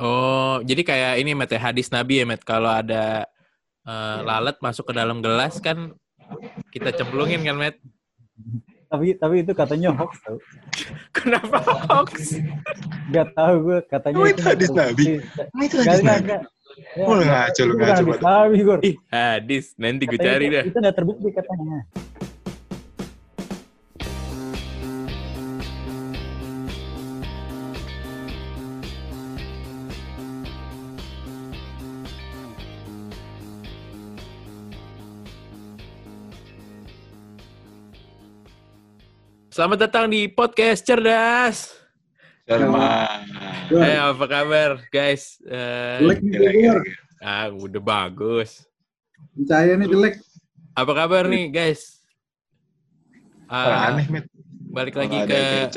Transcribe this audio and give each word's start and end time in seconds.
Oh, 0.00 0.64
jadi 0.64 0.80
kayak 0.80 1.14
ini 1.20 1.36
Met 1.36 1.52
ya, 1.52 1.60
hadis 1.60 1.92
Nabi 1.92 2.24
ya 2.24 2.24
Met. 2.24 2.40
Kalau 2.40 2.72
ada 2.72 3.28
uh, 3.84 4.18
lalat 4.24 4.56
masuk 4.64 4.88
ke 4.88 4.92
dalam 4.96 5.20
gelas 5.20 5.60
kan 5.60 5.92
kita 6.72 6.96
cemplungin 6.96 7.44
kan 7.44 7.60
Met. 7.60 7.76
Tapi 8.90 9.14
tapi 9.20 9.44
itu 9.44 9.52
katanya 9.52 9.92
hoax 9.92 10.18
tau. 10.24 10.40
Kenapa 11.16 11.60
hoax? 11.62 12.40
Gak 13.12 13.28
tahu 13.36 13.54
gue 13.68 13.78
katanya 13.86 14.16
Oh, 14.18 14.26
itu 14.26 14.42
hadis 14.42 14.70
Nabi? 14.72 15.20
Oh, 15.36 15.62
itu 15.62 15.76
hadis 15.84 16.00
Nabi? 16.02 16.28
Ya, 16.32 16.40
Oh, 17.02 17.18
ngaco, 17.18 17.60
lu 17.66 17.74
itu 17.76 17.82
ngaco, 17.82 18.02
hadis. 18.02 18.18
Nabi. 18.24 18.56
Ih, 18.88 18.96
hadis. 19.12 19.64
Nanti 19.76 20.02
gue 20.08 20.18
cari 20.18 20.46
itu, 20.48 20.54
dah. 20.56 20.64
Itu 20.64 20.78
nggak 20.80 20.96
terbukti 20.96 21.28
katanya. 21.30 21.78
Selamat 39.60 39.92
datang 39.92 40.08
di 40.08 40.24
podcast 40.24 40.80
cerdas. 40.80 41.68
Shalman. 42.48 43.28
Eh, 43.68 44.00
apa 44.00 44.24
kabar 44.24 44.80
guys? 44.88 45.36
Eh, 45.44 46.00
Jelek 46.00 46.24
nih 46.24 46.72
ah, 47.20 47.52
udah 47.52 47.76
bagus. 47.76 48.64
Cahaya 49.44 49.76
nih 49.76 49.84
jelek. 49.84 50.16
Apa 50.72 50.92
kabar 50.96 51.28
nih 51.28 51.52
guys? 51.52 52.00
Ah, 53.52 53.92
aneh, 53.92 54.08
Met. 54.08 54.24
balik 54.72 54.96
lagi 54.96 55.28
ke 55.28 55.68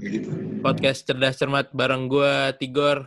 gitu. 0.00 0.32
podcast 0.64 1.04
cerdas 1.04 1.36
cermat 1.36 1.68
bareng 1.76 2.08
gua 2.08 2.56
Tigor. 2.56 3.04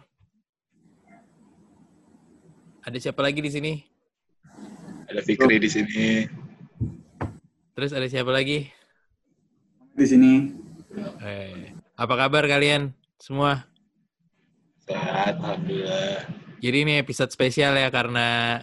Ada 2.85 3.01
siapa 3.01 3.25
lagi 3.25 3.41
di 3.41 3.49
sini? 3.49 3.73
Ada 5.09 5.25
Fikri 5.25 5.57
di 5.57 5.69
sini. 5.73 6.29
Terus 7.73 7.89
ada 7.97 8.05
siapa 8.05 8.29
lagi? 8.29 8.82
Di 9.93 10.05
sini. 10.09 10.49
Eh, 11.21 11.77
apa 11.93 12.13
kabar 12.17 12.49
kalian 12.49 12.89
semua? 13.21 13.69
Sehat, 14.89 15.37
Alhamdulillah. 15.37 16.25
Jadi 16.57 16.77
ini 16.81 16.93
episode 16.97 17.29
spesial 17.29 17.77
ya 17.77 17.93
karena 17.93 18.57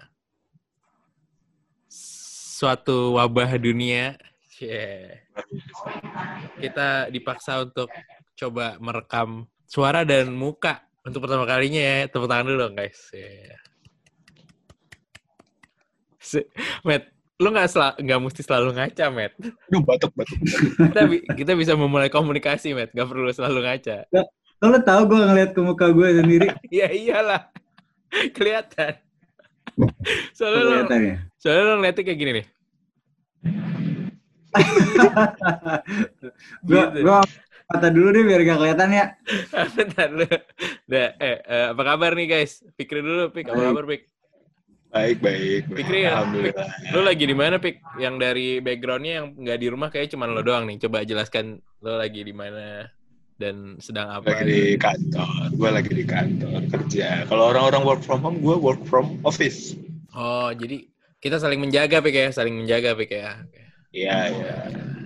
suatu 1.87 3.15
wabah 3.15 3.57
dunia. 3.63 4.19
Yeah. 4.59 5.23
Kita 6.59 7.09
dipaksa 7.15 7.63
untuk 7.63 7.89
coba 8.35 8.77
merekam 8.83 9.47
suara 9.71 10.03
dan 10.03 10.35
muka 10.35 10.83
untuk 11.07 11.25
pertama 11.25 11.47
kalinya 11.47 11.81
ya. 11.81 11.97
Tepuk 12.11 12.27
tangan 12.27 12.51
dulu 12.51 12.59
dong 12.69 12.75
guys. 12.75 12.99
Yeah. 13.15 13.57
Matt, 16.83 17.09
lu 17.41 17.49
nggak 17.49 17.67
sel- 17.67 17.97
nggak 17.97 18.21
mesti 18.21 18.41
selalu 18.45 18.77
ngaca, 18.77 19.05
Matt. 19.09 19.33
Duh, 19.67 19.81
batuk-batuk. 19.81 20.39
Kita, 20.77 21.01
bi- 21.09 21.25
kita 21.25 21.53
bisa 21.57 21.73
memulai 21.73 22.07
komunikasi, 22.07 22.77
Matt. 22.77 22.93
Gak 22.93 23.09
perlu 23.09 23.33
selalu 23.33 23.65
ngaca. 23.65 24.05
Lo 24.61 24.77
tau 24.85 25.09
gue 25.09 25.17
ngeliat 25.17 25.57
ke 25.57 25.61
muka 25.65 25.89
gue 25.89 26.21
sendiri. 26.21 26.53
Ya 26.69 26.93
iyalah. 26.93 27.49
Kelihatan. 28.37 29.01
Soalnya 30.37 30.61
lu, 30.61 30.69
Kelihatan 30.85 31.01
ya. 31.01 31.17
soalnya 31.41 31.63
lu 31.65 31.73
ngeliatnya 31.81 32.03
kayak 32.05 32.19
gini 32.21 32.33
nih. 32.37 32.47
Gue 36.67 36.83
Gitu. 36.91 36.99
gue 37.07 37.19
mata 37.71 37.87
dulu 37.89 38.09
deh 38.11 38.23
biar 38.27 38.41
gak 38.43 38.59
kelihatan 38.59 38.89
ya. 38.91 39.07
Bentar 39.79 40.09
lu. 40.11 40.27
Udah, 40.91 41.07
eh, 41.17 41.39
eh, 41.41 41.67
apa 41.71 41.83
kabar 41.87 42.13
nih 42.13 42.27
guys? 42.29 42.61
Pikir 42.75 43.01
dulu, 43.01 43.31
Pik. 43.31 43.47
Apa 43.49 43.71
kabar, 43.71 43.85
Pik? 43.87 44.10
Baik, 44.91 45.23
baik. 45.23 45.63
baik. 45.71 45.79
Fikri 45.79 45.99
ya? 46.03 46.19
Alhamdulillah. 46.19 46.69
Lu 46.91 47.01
lagi 47.07 47.25
di 47.25 47.37
mana, 47.37 47.57
Pik? 47.63 47.77
Yang 48.03 48.15
dari 48.19 48.49
backgroundnya 48.59 49.13
yang 49.23 49.27
nggak 49.39 49.59
di 49.63 49.67
rumah 49.71 49.89
kayak 49.89 50.11
cuma 50.11 50.27
lo 50.27 50.43
doang 50.43 50.67
nih. 50.67 50.83
Coba 50.83 51.07
jelaskan 51.07 51.63
lo 51.79 51.95
lagi 51.95 52.27
di 52.27 52.35
mana 52.35 52.91
dan 53.39 53.79
sedang 53.79 54.11
apa. 54.11 54.35
Lagi 54.35 54.51
di 54.51 54.63
kantor. 54.75 55.43
Gue 55.55 55.71
lagi 55.71 55.93
di 55.95 56.05
kantor 56.05 56.61
kerja. 56.69 57.25
Kalau 57.31 57.55
orang-orang 57.55 57.83
work 57.87 58.03
from 58.03 58.21
home, 58.21 58.43
gue 58.43 58.57
work 58.59 58.83
from 58.91 59.23
office. 59.23 59.79
Oh, 60.11 60.51
jadi 60.51 60.91
kita 61.23 61.39
saling 61.39 61.63
menjaga, 61.63 62.03
Pik 62.03 62.17
ya? 62.17 62.29
Saling 62.35 62.59
menjaga, 62.59 62.99
Pik 62.99 63.15
ya? 63.15 63.47
Iya, 63.95 64.19
iya. 64.35 64.55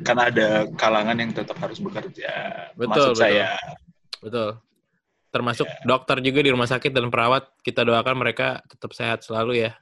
Kan 0.00 0.16
ada 0.16 0.64
kalangan 0.80 1.16
yang 1.16 1.32
tetap 1.36 1.60
harus 1.60 1.76
bekerja. 1.80 2.32
Betul, 2.72 3.12
Maksud 3.12 3.20
saya. 3.20 3.52
Betul. 4.24 4.56
Termasuk 5.34 5.66
dokter 5.82 6.22
juga 6.22 6.46
di 6.46 6.54
rumah 6.54 6.70
sakit 6.70 6.94
dan 6.94 7.10
perawat. 7.10 7.50
Kita 7.66 7.82
doakan 7.82 8.14
mereka 8.22 8.62
tetap 8.70 8.94
sehat 8.94 9.26
selalu 9.26 9.66
ya. 9.66 9.74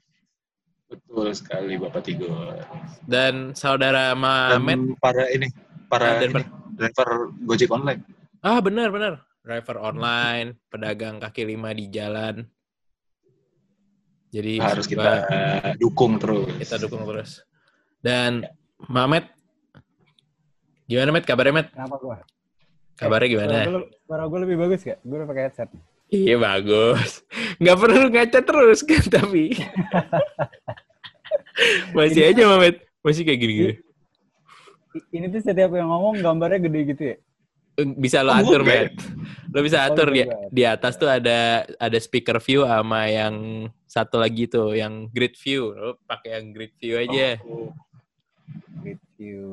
Betul 0.88 1.28
sekali, 1.36 1.76
Bapak 1.76 2.08
Tigor. 2.08 2.56
Dan 3.04 3.52
saudara 3.52 4.16
Dan 4.16 4.20
Mamet. 4.64 4.96
para 4.96 5.28
ini, 5.28 5.52
para 5.92 6.16
Dan 6.16 6.32
ini, 6.32 6.44
driver 6.72 7.28
Gojek 7.44 7.68
online. 7.68 8.00
Ah, 8.40 8.64
benar, 8.64 8.88
benar. 8.88 9.20
Driver 9.44 9.76
online, 9.76 10.56
pedagang 10.72 11.20
kaki 11.20 11.44
lima 11.44 11.76
di 11.76 11.92
jalan. 11.92 12.48
Jadi 14.32 14.56
Harus 14.56 14.88
kita 14.88 15.28
dukung 15.76 16.16
terus. 16.16 16.48
kita 16.56 16.80
dukung 16.80 17.04
terus. 17.04 17.44
Dan 18.00 18.48
Mamet, 18.88 19.28
gimana 20.88 21.12
Met? 21.12 21.28
Kabarnya 21.28 21.54
Met? 21.60 21.68
Kenapa 21.76 21.96
gue? 22.00 22.16
Kabarnya 22.96 23.28
gimana? 23.28 23.56
Suara 24.06 24.24
gue, 24.28 24.38
lebih 24.44 24.56
bagus 24.60 24.80
gak? 24.82 24.98
Gue 25.02 25.16
udah 25.18 25.28
pakai 25.28 25.42
headset. 25.48 25.68
Iya 26.08 26.36
bagus. 26.36 27.24
Nggak 27.56 27.76
perlu 27.80 28.00
ngaca 28.12 28.40
terus 28.44 28.80
kan 28.84 29.04
tapi. 29.08 29.56
Masih 31.96 32.22
aja 32.28 32.42
Mamet. 32.48 32.84
Masih 33.00 33.24
kayak 33.24 33.40
gini-gini. 33.40 33.74
Ini 35.08 35.26
tuh 35.32 35.40
setiap 35.40 35.72
yang 35.72 35.88
ngomong 35.88 36.20
gambarnya 36.20 36.60
gede 36.62 36.80
gitu 36.92 37.02
ya? 37.02 37.16
Bisa 37.96 38.20
lo 38.20 38.36
Oh, 38.36 38.44
atur. 38.44 38.60
Met. 38.60 38.92
Lo 39.48 39.64
bisa 39.64 39.80
Oh, 39.80 39.88
atur 39.88 40.12
di, 40.12 40.20
enggak. 40.28 40.52
di 40.52 40.62
atas 40.68 41.00
tuh 41.00 41.08
ada 41.08 41.64
ada 41.80 41.98
speaker 41.98 42.36
view 42.44 42.68
sama 42.68 43.08
yang 43.08 43.34
satu 43.88 44.20
lagi 44.20 44.44
tuh, 44.44 44.76
yang 44.76 45.08
grid 45.08 45.32
view. 45.40 45.72
Lo 45.72 45.96
pakai 46.04 46.36
yang 46.36 46.52
grid 46.52 46.76
view 46.76 47.00
aja. 47.00 47.40
Oh, 47.48 47.72
Review. 48.82 49.48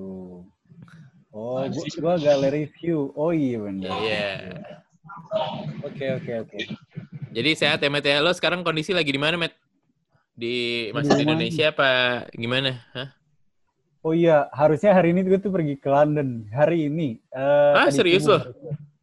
Oh, 1.30 1.62
gue 1.62 2.14
galeri 2.18 2.66
view. 2.80 3.14
Oh 3.14 3.30
iya 3.30 3.62
bener. 3.62 3.90
Iya. 4.02 4.30
Oke 5.86 6.06
oke 6.18 6.32
oke. 6.42 6.58
Jadi 7.30 7.50
sehat 7.54 7.80
ya, 7.80 7.90
Met 7.94 8.02
ya. 8.02 8.18
Lo 8.18 8.34
sekarang 8.34 8.66
kondisi 8.66 8.98
lagi 8.98 9.14
di 9.14 9.22
mana, 9.22 9.38
Met? 9.38 9.54
Di 10.34 10.90
masih 10.90 11.14
di. 11.14 11.24
Indonesia 11.30 11.70
apa 11.70 11.90
gimana? 12.34 12.82
Hah? 12.98 13.14
Oh 14.02 14.16
iya, 14.16 14.48
harusnya 14.56 14.96
hari 14.96 15.12
ini 15.12 15.22
gue 15.28 15.38
tuh 15.38 15.52
pergi 15.54 15.76
ke 15.78 15.86
London. 15.92 16.48
Hari 16.50 16.88
ini. 16.90 17.20
Eh, 17.30 17.74
Ah, 17.78 17.92
serius 17.92 18.26
lo? 18.26 18.40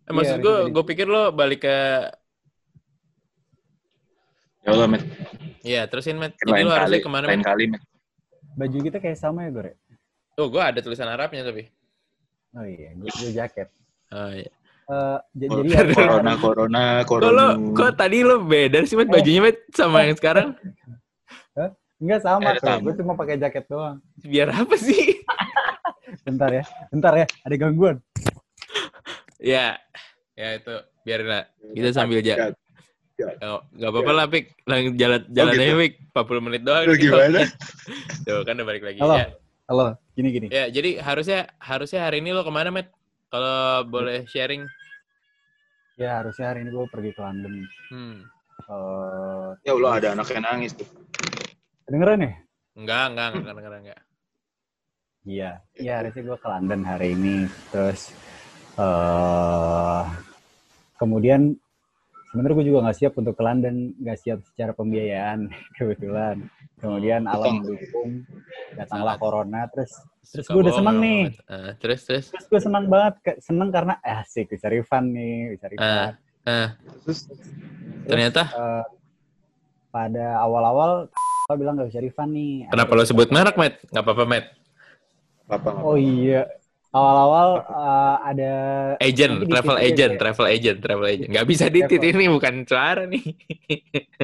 Eh, 0.09 0.11
maksud 0.11 0.41
Iya, 0.41 0.43
gue, 0.43 0.57
gue 0.73 0.85
pikir 0.89 1.07
lo 1.07 1.31
balik 1.31 1.63
ke 1.69 1.77
Ya 4.67 4.75
Allah, 4.75 4.89
Met. 4.91 5.05
Iya, 5.63 5.87
terusin, 5.87 6.19
Met. 6.19 6.35
Jadi 6.43 6.51
Lain 6.51 6.67
lo 6.67 6.75
kali, 6.75 6.81
harusnya 6.81 7.05
ke 7.07 7.11
mana, 7.13 7.25
lain 7.31 7.39
Met? 7.39 7.47
kali, 7.47 7.65
Met. 7.71 7.83
Baju 8.57 8.79
kita 8.83 8.99
kayak 8.99 9.19
sama 9.21 9.47
ya, 9.47 9.51
Gore? 9.55 9.73
Oh, 10.41 10.51
gue 10.51 10.59
ada 10.59 10.81
tulisan 10.83 11.07
Arabnya 11.07 11.47
tapi. 11.47 11.71
Oh 12.55 12.63
iya, 12.63 12.91
gue, 12.93 13.09
gue 13.11 13.31
jaket. 13.33 13.69
Oh, 14.11 14.31
iya. 14.31 14.51
Eh, 14.87 15.19
j- 15.35 15.51
Oh, 15.51 15.59
jadi 15.59 15.71
harusnya 15.75 15.99
corona, 15.99 16.31
hari- 16.31 16.41
corona, 16.41 16.83
Kok 16.97 17.09
corona. 17.09 17.35
lo, 17.35 17.47
kok 17.75 17.93
tadi 17.97 18.19
lo 18.23 18.37
beda 18.41 18.79
sih, 18.83 18.95
Met? 18.95 19.09
Bajunya, 19.09 19.41
Met, 19.43 19.59
sama 19.75 19.99
yang 20.03 20.15
sekarang? 20.15 20.49
Enggak 21.97 22.21
sama 22.23 22.53
tamu. 22.61 22.87
Gue 22.87 22.95
cuma 22.95 23.13
pakai 23.15 23.35
jaket 23.35 23.65
doang. 23.67 23.97
Biar 24.21 24.53
apa 24.53 24.77
sih? 24.77 25.17
Bentar 26.29 26.53
ya. 26.53 26.63
Bentar 26.93 27.13
ya. 27.17 27.27
Ada 27.41 27.55
gangguan. 27.57 27.97
ya, 29.39 29.81
ya 30.35 30.49
itu. 30.55 30.77
Biarin 31.03 31.25
lah. 31.27 31.45
Kita 31.73 31.89
sambil 31.91 32.21
jalan. 32.21 32.53
Ya. 33.17 33.33
Oh, 33.41 33.65
gak 33.73 33.91
apa-apa 33.91 34.13
lah, 34.13 34.27
Pik. 34.29 34.45
Jalan, 34.93 35.25
jalan 35.33 35.53
gitu. 35.57 35.65
aja, 35.65 35.75
Pik. 35.81 35.93
40 36.13 36.45
menit 36.45 36.63
doang. 36.63 36.85
Lu 36.85 36.95
gimana? 36.95 37.41
Tuh, 38.29 38.41
kan 38.45 38.55
udah 38.55 38.67
balik 38.69 38.85
lagi. 38.85 39.01
Halo. 39.01 39.17
Ya. 39.17 39.27
Halo, 39.67 39.99
gini 40.15 40.31
gini. 40.31 40.47
ya, 40.47 40.71
jadi 40.71 41.03
harusnya 41.03 41.51
harusnya 41.59 42.07
hari 42.07 42.23
ini 42.23 42.31
lo 42.31 42.47
ke 42.47 42.53
mana, 42.55 42.71
Met? 42.71 42.87
Kalau 43.27 43.83
boleh 43.83 44.23
sharing. 44.31 44.63
Ya 45.99 46.23
harusnya 46.23 46.55
hari 46.55 46.63
ini 46.63 46.71
gue 46.71 46.87
pergi 46.87 47.11
ke 47.11 47.19
London. 47.19 47.67
Hmm. 47.91 48.23
Eh, 48.63 49.49
Ya 49.67 49.73
Allah, 49.75 49.93
ada 49.99 50.09
anak 50.15 50.29
yang 50.31 50.45
nangis 50.47 50.71
tuh. 50.71 50.87
kedengeran 51.83 52.23
ya? 52.23 52.33
Enggak, 52.79 53.05
enggak, 53.11 53.27
enggak, 53.35 53.55
enggak, 53.59 53.81
enggak. 53.83 54.01
Iya. 55.27 55.51
Iya 55.75 55.93
harusnya 55.99 56.23
gue 56.23 56.39
ke 56.39 56.47
London 56.47 56.81
hari 56.87 57.09
ini. 57.19 57.37
Terus 57.75 58.15
eh 58.79 60.03
kemudian 60.95 61.59
sebenarnya 62.37 62.57
gue 62.61 62.67
juga 62.69 62.81
nggak 62.85 62.99
siap 63.01 63.13
untuk 63.17 63.33
ke 63.33 63.41
London, 63.41 63.97
nggak 63.97 64.19
siap 64.21 64.39
secara 64.45 64.77
pembiayaan 64.77 65.49
kebetulan. 65.81 66.45
Kemudian 66.77 67.25
alam 67.25 67.65
mendukung, 67.65 68.29
datanglah 68.77 69.17
corona. 69.17 69.65
Terus 69.73 69.97
terus 70.29 70.45
Suka 70.45 70.53
gue 70.53 70.63
udah 70.69 70.75
seneng 70.77 70.97
nih. 71.01 71.23
Eh, 71.33 71.73
terus, 71.81 72.05
terus. 72.05 72.29
Terus 72.29 72.45
gue 72.53 72.61
senang 72.61 72.85
banget, 72.93 73.41
seneng 73.41 73.73
karena 73.73 73.97
eh, 74.05 74.21
asik 74.21 74.53
bisa 74.53 74.69
refund 74.69 75.17
nih, 75.17 75.57
bisa 75.57 75.65
refund. 75.73 75.89
Ah. 75.89 76.13
Nah, 76.45 76.69
Terus 77.09 77.21
ternyata 78.05 78.43
Eh, 78.53 78.85
pada 79.89 80.27
awal-awal 80.45 81.09
apa 81.49 81.57
bilang 81.57 81.81
nggak 81.81 81.89
bisa 81.89 82.05
refund 82.05 82.37
nih. 82.37 82.69
kenapa 82.69 82.93
lo 82.93 83.03
sebut 83.09 83.33
merek, 83.33 83.57
Matt? 83.57 83.81
Nggak 83.89 84.05
apa-apa, 84.05 84.25
Matt. 84.29 84.47
apa? 85.49 85.71
Oh 85.81 85.97
iya. 85.97 86.45
Awal-awal 86.95 87.49
eh, 87.61 88.17
ada 88.31 88.53
Agent, 89.03 89.45
travel 89.47 89.77
dititit 89.77 89.93
agent, 89.93 90.13
ya. 90.13 90.19
travel 90.19 90.47
agent, 90.47 90.79
travel 90.81 91.07
agent. 91.07 91.29
Nggak 91.35 91.47
bisa 91.47 91.65
ditit 91.69 92.03
ini 92.03 92.25
bukan 92.31 92.55
suara 92.65 93.05
nih. 93.05 93.25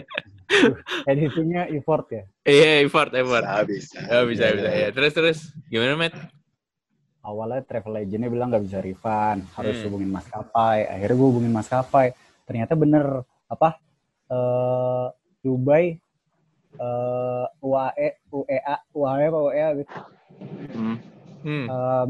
editingnya 1.11 1.69
effort 1.73 2.07
ya. 2.13 2.25
Iya, 2.45 2.71
effort, 2.85 3.13
effort. 3.13 3.45
Bisa, 3.45 3.65
bisa. 3.65 3.99
Oh, 4.13 4.25
bisa, 4.29 4.45
bisa. 4.53 4.69
Ya, 4.69 4.89
terus, 4.93 5.13
terus. 5.13 5.39
Gimana, 5.69 5.97
Matt? 5.97 6.15
Awalnya 7.23 7.63
travel 7.63 8.03
agentnya 8.03 8.27
bilang 8.27 8.51
nggak 8.51 8.65
bisa 8.67 8.79
refund, 8.83 9.47
harus 9.55 9.79
Hmm. 9.79 9.85
hubungin 9.87 10.11
maskapai. 10.11 10.91
Akhirnya 10.91 11.17
gue 11.17 11.29
hubungin 11.29 11.55
maskapai. 11.55 12.07
Ternyata 12.45 12.75
bener 12.75 13.23
apa? 13.47 13.79
eh 14.27 15.07
Dubai 15.39 16.01
eh 16.73 17.47
UAE, 17.61 18.09
UEA, 18.33 18.77
UAE 18.91 19.25
apa 19.29 19.39
UEA 19.45 19.69
gitu. 19.77 19.99
Hmm. 20.73 20.97
Hmm. 21.43 21.67
Eh, 21.67 22.07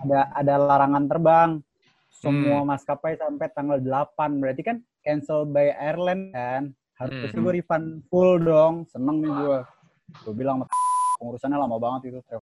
ada 0.00 0.20
ada 0.34 0.54
larangan 0.56 1.04
terbang 1.06 1.50
semua 2.10 2.58
Hmm. 2.60 2.68
maskapai 2.68 3.14
sampai 3.14 3.48
tanggal 3.50 3.78
8 3.78 4.36
berarti 4.36 4.62
kan 4.62 4.76
cancel 5.00 5.44
by 5.44 5.72
airline 5.72 6.28
kan 6.30 6.62
harusnya 6.96 7.28
Hmm. 7.28 7.40
gue 7.40 7.52
refund 7.54 7.84
full 8.08 8.36
dong 8.36 8.84
seneng 8.86 9.20
nih 9.20 9.32
gue 9.32 9.58
gue 10.26 10.34
bilang 10.34 10.60
sama 10.60 10.68
pengurusannya 11.18 11.56
lama 11.56 11.76
banget 11.76 12.00
itu 12.08 12.18
travel 12.22 12.48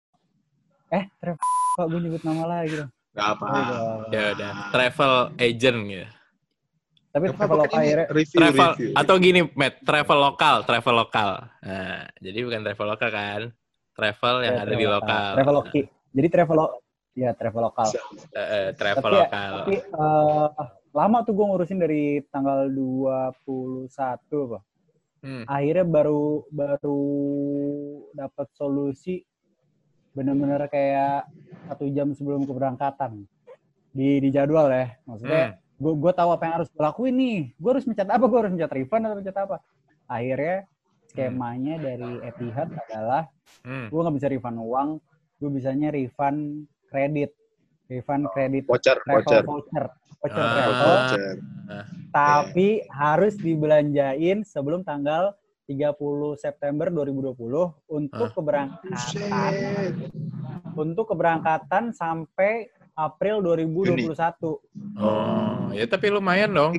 eh 0.89 1.05
travel 1.17 1.47
kok 1.75 1.87
gue 1.87 2.01
nyebut 2.01 2.23
nama 2.23 2.45
lagi 2.47 2.69
gitu 2.73 2.87
Gak 3.13 3.33
apa. 3.33 3.49
Ya 4.13 4.37
udah, 4.37 4.53
travel 4.69 5.13
agent 5.41 5.79
gitu. 5.89 6.05
tapi 7.09 7.25
Gak 7.27 7.37
travel 7.41 7.59
lokal 7.65 7.81
review, 8.13 8.37
Travel 8.37 8.71
review. 8.77 8.93
atau 8.93 9.15
gini, 9.17 9.41
Matt, 9.57 9.81
travel 9.81 10.19
lokal, 10.21 10.57
travel 10.63 10.95
lokal. 11.01 11.31
Nah, 11.65 12.05
jadi 12.21 12.45
bukan 12.45 12.61
travel 12.61 12.87
lokal 12.93 13.09
kan? 13.09 13.43
Travel 13.97 14.37
yang 14.45 14.55
Ya, 14.55 14.63
ada 14.63 14.75
di 14.77 14.87
lokal. 14.87 15.25
travel 15.35 15.55
loki. 15.57 15.83
Jadi 16.13 16.29
travel 16.29 16.59
ya 17.17 17.31
travel 17.33 17.63
lokal. 17.65 17.89
Eh, 17.89 17.97
eh, 18.37 18.67
travel 18.77 19.01
Tapi 19.03 19.17
ya, 19.17 19.25
lokal. 19.25 19.53
tapi 19.57 19.75
eh, 19.81 20.49
lama 20.93 21.19
tuh 21.25 21.33
gue 21.33 21.47
ngurusin 21.47 21.79
dari 21.81 22.03
tanggal 22.29 22.69
21 22.69 23.89
apa. 24.47 24.61
Hmm. 25.27 25.43
akhirnya 25.49 25.83
baru 25.83 26.47
baru 26.55 27.03
dapat 28.15 28.47
solusi 28.55 29.27
bener-bener 30.15 30.71
kayak 30.71 31.27
satu 31.67 31.89
jam 31.91 32.13
sebelum 32.13 32.45
keberangkatan. 32.45 33.25
Di 33.91 34.21
di 34.21 34.29
jadwal 34.31 34.69
ya. 34.71 34.93
Maksudnya 35.05 35.45
gue 35.77 35.93
gue 35.93 36.13
tahu 36.13 36.31
apa 36.31 36.43
yang 36.47 36.55
harus 36.61 36.69
gue 36.69 36.79
lakuin 36.79 37.17
nih. 37.17 37.39
Gue 37.57 37.71
harus 37.75 37.85
mencet 37.85 38.07
apa? 38.07 38.25
Gue 38.25 38.39
harus 38.39 38.53
mencet 38.53 38.71
refund 38.71 39.03
atau 39.03 39.17
mencet 39.19 39.37
apa? 39.37 39.57
Akhirnya 40.07 40.69
skemanya 41.07 41.77
dari 41.77 42.21
Etihad 42.21 42.71
adalah 42.71 43.27
Hmm. 43.63 43.87
gue 43.87 43.97
nggak 43.97 44.17
bisa 44.17 44.29
refund 44.29 44.59
uang 44.59 44.89
gue 45.37 45.51
bisanya 45.51 45.89
refund 45.89 46.39
kredit 46.87 47.31
refund 47.87 48.27
kredit 48.31 48.67
Voucher, 48.67 48.99
travel 49.01 49.23
voucher. 49.23 49.43
voucher 49.45 49.87
voucher 50.19 50.43
Ah. 50.43 50.53
travel 50.53 50.75
Voucher. 50.77 51.35
tapi 52.11 52.69
harus 52.89 53.35
dibelanjain 53.37 54.43
sebelum 54.43 54.83
tanggal 54.83 55.35
30 55.65 55.95
September 56.37 56.87
2020 56.89 57.35
untuk 57.87 58.19
Ah. 58.25 58.35
keberangkatan 58.35 58.91
Buset. 58.93 59.95
untuk 60.77 61.05
keberangkatan 61.07 61.91
sampai 61.91 62.67
April 62.93 63.41
2021. 63.41 64.57
Oh, 64.97 65.69
ya 65.71 65.85
tapi 65.85 66.09
lumayan 66.09 66.49
dong. 66.49 66.73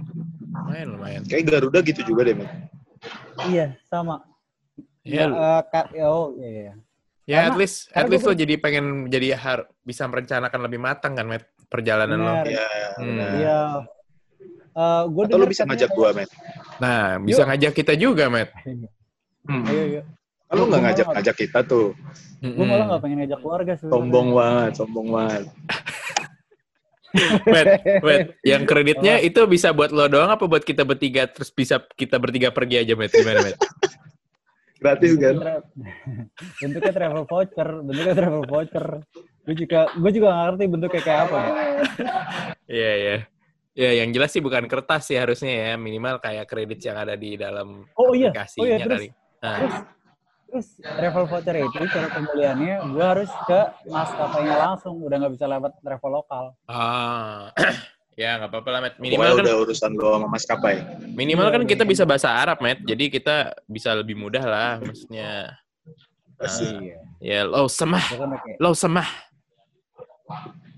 Lumayan, 0.50 0.88
lumayan. 0.90 1.22
Kayak 1.24 1.44
Garuda 1.54 1.80
gitu 1.82 2.02
juga 2.04 2.26
deh, 2.26 2.34
men. 2.34 2.50
Iya, 3.46 3.78
sama. 3.84 4.26
Ya, 5.02 5.26
Eh, 5.26 5.62
ka- 5.70 5.90
oh, 6.04 6.36
iya, 6.36 6.50
iya. 6.50 6.74
ya 7.24 7.38
at 7.38 7.44
karena- 7.48 7.58
least 7.58 7.78
at 7.88 7.94
karena 7.96 8.12
least 8.12 8.24
gua 8.24 8.32
lo 8.32 8.40
jadi 8.40 8.54
pengen 8.58 8.86
jadi 9.08 9.28
har 9.36 9.60
bisa 9.82 10.04
merencanakan 10.04 10.60
lebih 10.64 10.80
matang 10.80 11.14
kan, 11.14 11.26
Matt, 11.26 11.46
perjalanan 11.66 12.18
lo. 12.18 12.34
Benar. 12.34 12.46
Iya, 12.46 12.68
Hmm. 12.98 13.20
Iya. 13.38 13.60
Eh, 14.74 15.04
gua 15.08 15.24
Atau 15.24 15.32
denger 15.36 15.50
bisa 15.50 15.64
ngajak 15.64 15.90
gua, 15.92 16.10
men. 16.12 16.30
Nah, 16.78 17.18
bisa 17.20 17.42
ngajak 17.44 17.72
kita 17.74 17.94
juga, 17.94 18.28
Matt. 18.28 18.52
Hmm. 19.48 19.64
Ayo, 19.64 19.80
ayo. 19.82 20.02
Kalau 20.46 20.64
nggak 20.66 20.82
ngajak-ngajak 20.82 21.36
kita 21.38 21.60
tuh, 21.64 21.96
Gue 22.40 22.64
malah 22.64 22.84
nggak 22.86 23.00
pengen 23.00 23.18
ngajak 23.20 23.40
keluarga 23.40 23.74
sebenarnya. 23.74 23.96
sombong 23.96 24.28
banget, 24.32 24.72
sombong 24.76 25.08
banget. 25.10 25.44
Matt, 27.48 27.68
Matt, 28.04 28.26
yang 28.52 28.64
kreditnya 28.68 29.24
itu 29.24 29.40
bisa 29.48 29.72
buat 29.72 29.96
lo 29.96 30.12
doang 30.12 30.28
apa 30.28 30.44
buat 30.44 30.64
kita 30.64 30.84
bertiga 30.84 31.26
terus 31.28 31.48
bisa 31.50 31.80
kita 31.96 32.20
bertiga 32.20 32.52
pergi 32.52 32.84
aja, 32.84 32.94
Matt? 33.00 33.16
Gimana, 33.16 33.40
Matt? 33.44 33.58
Gratis 34.78 35.18
kan? 35.18 35.36
Bentuknya 36.62 36.94
travel 36.94 37.24
voucher, 37.26 37.70
bentuknya 37.82 38.14
travel 38.14 38.44
voucher. 38.46 38.86
Gue 39.42 39.56
juga, 39.58 39.90
gue 39.90 40.12
juga 40.14 40.28
nggak 40.30 40.46
ngerti 40.46 40.64
bentuknya 40.70 41.02
kayak 41.02 41.22
apa. 41.26 41.40
Ya. 41.40 41.52
Iya, 42.68 42.92
iya. 42.94 43.18
Ya, 43.78 43.90
yang 44.02 44.10
jelas 44.10 44.34
sih 44.34 44.42
bukan 44.42 44.66
kertas 44.66 45.10
sih 45.10 45.18
harusnya 45.18 45.54
ya, 45.54 45.74
minimal 45.78 46.18
kayak 46.18 46.50
kredit 46.50 46.82
yang 46.82 46.98
ada 46.98 47.14
di 47.14 47.38
dalam 47.38 47.86
Oh 47.94 48.14
iya, 48.14 48.34
aplikasinya 48.34 48.66
oh 48.66 48.68
iya 48.70 48.78
terus, 48.82 48.98
kali. 48.98 49.08
Nah, 49.38 49.56
terus, 49.58 49.76
terus 50.48 50.68
travel 50.80 51.26
voucher 51.28 51.56
itu 51.60 51.80
cara 51.92 52.08
pembeliannya 52.16 52.76
gue 52.88 53.06
harus 53.06 53.32
ke 53.46 53.60
maskapainya 53.92 54.56
langsung, 54.56 54.96
udah 55.04 55.16
nggak 55.20 55.34
bisa 55.36 55.46
lewat 55.46 55.72
travel 55.84 56.12
lokal. 56.24 56.46
ah, 56.72 57.52
ya 58.22 58.40
nggak 58.42 58.50
apa-apa 58.50 58.70
lah, 58.72 58.80
Matt. 58.82 58.96
Pokoknya 58.96 59.12
Minimal 59.12 59.32
kan 59.36 59.44
udah 59.46 59.58
urusan 59.62 59.92
lo 59.94 60.10
sama 60.16 60.28
maskapai. 60.32 60.76
Minimal 61.14 61.48
kan 61.54 61.64
kita 61.68 61.84
bisa 61.84 62.04
bahasa 62.08 62.32
Arab, 62.32 62.58
Matt. 62.64 62.82
Jadi 62.82 63.12
kita 63.12 63.54
bisa 63.68 63.94
lebih 63.94 64.16
mudah 64.18 64.44
lah, 64.48 64.72
maksudnya. 64.82 65.54
Asik. 66.42 66.74
Iya. 66.82 66.98
Ya, 67.18 67.40
lo 67.44 67.66
semah, 67.68 68.06
kan 68.14 68.30
lo 68.62 68.72
semah. 68.74 69.10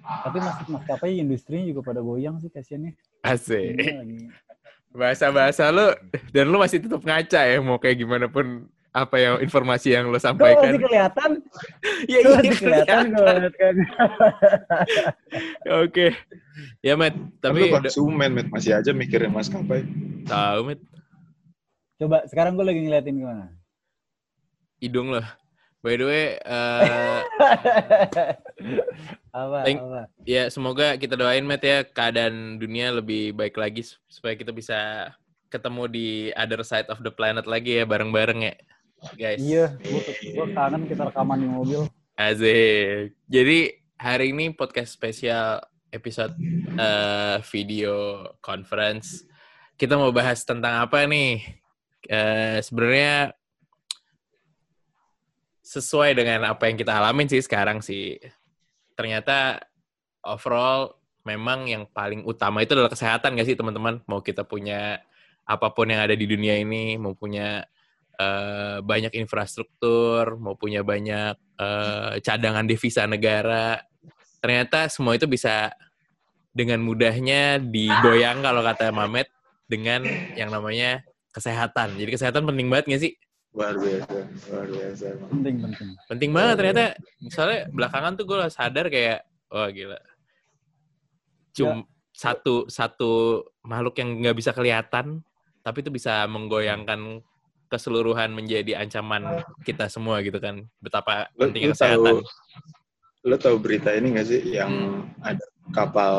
tapi 0.09 0.41
mas 0.41 0.57
maskapai 0.65 1.21
industrinya 1.21 1.69
juga 1.69 1.93
pada 1.93 2.01
goyang 2.01 2.41
sih 2.41 2.49
kasiannya. 2.49 2.97
Asik. 3.21 3.77
Bahasa-bahasa 4.89 5.69
lo, 5.69 5.93
dan 6.33 6.49
lo 6.49 6.57
masih 6.57 6.81
tetap 6.81 7.03
ngaca 7.05 7.41
ya, 7.45 7.61
mau 7.61 7.77
kayak 7.77 8.01
gimana 8.01 8.25
pun 8.25 8.65
apa 8.99 9.15
yang 9.15 9.35
informasi 9.39 9.91
yang 9.91 10.07
lo 10.07 10.13
Gue 10.13 10.21
sampaikan. 10.21 10.69
masih 10.69 10.81
kelihatan, 10.81 11.31
Ya, 12.11 12.17
gue 12.17 12.27
iya, 12.27 12.37
masih 12.37 12.55
kelihatan 12.59 13.03
kan. 13.51 13.75
Oke. 15.81 16.07
Ya, 16.79 16.93
Matt. 16.93 17.15
Tapi 17.39 17.59
lu 17.61 17.65
udah 17.69 17.81
konsumen, 17.81 18.29
met. 18.31 18.47
Masih 18.47 18.71
aja 18.73 18.91
mikirin 18.91 19.29
maskapai. 19.29 19.83
tahu, 20.25 20.59
Matt. 20.65 20.81
Coba 21.95 22.23
sekarang 22.25 22.55
gue 22.55 22.65
lagi 22.65 22.79
ngeliatin 22.79 23.15
gimana. 23.15 23.45
Hidung 24.77 25.11
lo. 25.11 25.23
By 25.79 25.95
the 25.95 26.03
way, 26.03 26.25
eh, 26.35 27.19
apa, 29.31 29.57
Thank- 29.63 29.79
apa. 29.81 30.01
ya 30.23 30.43
semoga 30.47 30.95
kita 30.95 31.15
doain 31.15 31.43
Matt 31.43 31.63
ya 31.63 31.83
keadaan 31.83 32.59
dunia 32.59 32.91
lebih 32.91 33.31
baik 33.31 33.55
lagi 33.55 33.87
sup- 33.87 34.03
supaya 34.05 34.35
kita 34.35 34.51
bisa 34.51 35.07
ketemu 35.47 35.83
di 35.87 36.07
other 36.35 36.61
side 36.61 36.85
of 36.87 36.99
the 36.99 37.09
planet 37.09 37.47
lagi 37.47 37.79
ya 37.79 37.87
bareng-bareng 37.87 38.43
ya 38.43 38.53
guys. 39.15 39.39
Iya, 39.39 39.75
gue 39.79 40.47
kangen 40.51 40.83
kita 40.87 41.07
rekaman 41.07 41.37
di 41.39 41.47
mobil. 41.47 41.81
Asik. 42.19 43.15
Jadi 43.31 43.59
hari 43.95 44.35
ini 44.35 44.51
podcast 44.51 44.91
spesial 44.91 45.63
episode 45.89 46.35
eh, 46.75 47.37
video 47.49 48.27
conference. 48.43 49.23
Kita 49.79 49.95
mau 49.95 50.11
bahas 50.11 50.43
tentang 50.43 50.83
apa 50.83 51.07
nih? 51.07 51.39
Eh, 52.07 52.59
Sebenarnya 52.59 53.31
sesuai 55.63 56.17
dengan 56.17 56.49
apa 56.49 56.65
yang 56.67 56.75
kita 56.81 56.97
alamin 56.97 57.29
sih 57.29 57.39
sekarang 57.45 57.79
sih. 57.79 58.17
Ternyata 58.97 59.61
overall 60.25 60.97
memang 61.23 61.69
yang 61.69 61.83
paling 61.87 62.25
utama 62.25 62.65
itu 62.65 62.73
adalah 62.73 62.91
kesehatan 62.91 63.37
gak 63.37 63.47
sih 63.47 63.55
teman-teman? 63.55 64.01
Mau 64.09 64.19
kita 64.19 64.43
punya 64.43 64.99
apa 65.45 65.67
pun 65.71 65.87
yang 65.89 66.01
ada 66.01 66.17
di 66.17 66.25
dunia 66.25 66.57
ini, 66.57 66.97
mau 66.97 67.13
punya 67.13 67.63
eh, 68.19 68.77
banyak 68.83 69.15
infrastruktur, 69.15 70.35
mau 70.35 70.59
punya 70.59 70.83
banyak 70.83 71.39
eh, 71.55 72.13
cadangan 72.19 72.67
devisa 72.67 73.07
negara, 73.07 73.79
ternyata 74.43 74.91
semua 74.91 75.15
itu 75.15 75.25
bisa 75.25 75.71
dengan 76.51 76.83
mudahnya 76.83 77.63
digoyang 77.63 78.43
kalau 78.43 78.59
kata 78.59 78.91
Mamet 78.91 79.31
dengan 79.69 80.03
yang 80.35 80.51
namanya 80.51 81.05
kesehatan. 81.31 81.95
Jadi 81.95 82.09
kesehatan 82.19 82.43
penting 82.43 82.67
banget 82.67 82.85
gak 82.89 83.01
sih? 83.05 83.13
Luar 83.53 83.77
biasa, 83.77 84.17
luar 84.49 84.67
biasa. 84.69 85.05
Penting, 85.29 85.55
penting. 85.61 85.89
Penting 86.05 86.31
banget 86.33 86.55
ternyata. 86.57 86.83
Misalnya 87.21 87.59
belakangan 87.69 88.13
tuh 88.17 88.25
gue 88.29 88.37
sadar 88.49 88.85
kayak, 88.89 89.25
wah 89.49 89.69
gila. 89.69 89.99
Cum 91.53 91.85
satu 92.13 92.67
satu 92.67 93.45
makhluk 93.63 93.95
yang 94.03 94.19
nggak 94.19 94.37
bisa 94.37 94.51
kelihatan, 94.51 95.23
tapi 95.63 95.77
itu 95.79 95.89
bisa 95.89 96.27
menggoyangkan 96.27 97.23
keseluruhan 97.69 98.33
menjadi 98.33 98.75
ancaman 98.75 99.23
kita 99.61 99.85
semua 99.87 100.19
gitu 100.19 100.37
kan. 100.37 100.65
Betapa 100.79 101.29
Lo, 101.33 101.47
pentingnya 101.47 101.71
lo 101.71 101.77
tahu, 101.77 101.85
kesehatan. 102.03 102.15
lo 103.21 103.35
tahu 103.37 103.55
berita 103.57 103.89
ini 103.93 104.17
gak 104.17 104.27
sih 104.27 104.41
yang 104.51 104.71
Hmm. 104.71 104.99
ada 105.21 105.45
kapal 105.69 106.13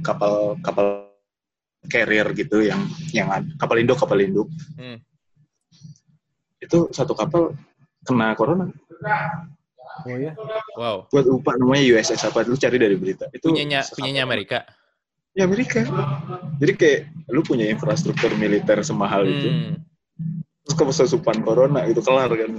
kapal 0.00 0.34
kapal 0.60 1.10
carrier 1.86 2.30
gitu 2.32 2.62
yang 2.62 2.78
yang 3.10 3.26
ad- 3.28 3.50
kapal 3.56 3.74
induk 3.74 3.96
kapal 3.96 4.16
induk 4.16 4.46
Hmm. 4.74 5.02
itu 6.58 6.86
satu 6.90 7.12
kapal 7.12 7.54
kena 8.02 8.32
corona 8.34 8.70
Oh 10.04 10.12
ya. 10.12 10.36
Wow. 10.76 11.08
buat 11.08 11.24
lupa 11.24 11.56
namanya 11.56 11.96
USS 11.96 12.20
apa 12.22 12.44
lu 12.44 12.54
cari 12.54 12.76
dari 12.76 12.94
berita 12.94 13.26
itu 13.30 13.48
Punyanya 13.48 13.80
punyanya 13.88 14.22
Amerika. 14.22 14.62
ya 15.32 15.42
Amerika 15.42 15.82
jadi 16.56 16.72
kayak 16.72 17.00
lu 17.26 17.40
punya 17.40 17.66
infrastruktur 17.66 18.30
militer 18.32 18.78
semahal 18.82 19.24
itu 19.24 19.48
Hmm. 19.48 19.74
Terus 20.66 20.74
kesusupan 20.98 21.40
corona 21.40 21.86
itu 21.86 22.02
kelar 22.02 22.28
kan 22.28 22.50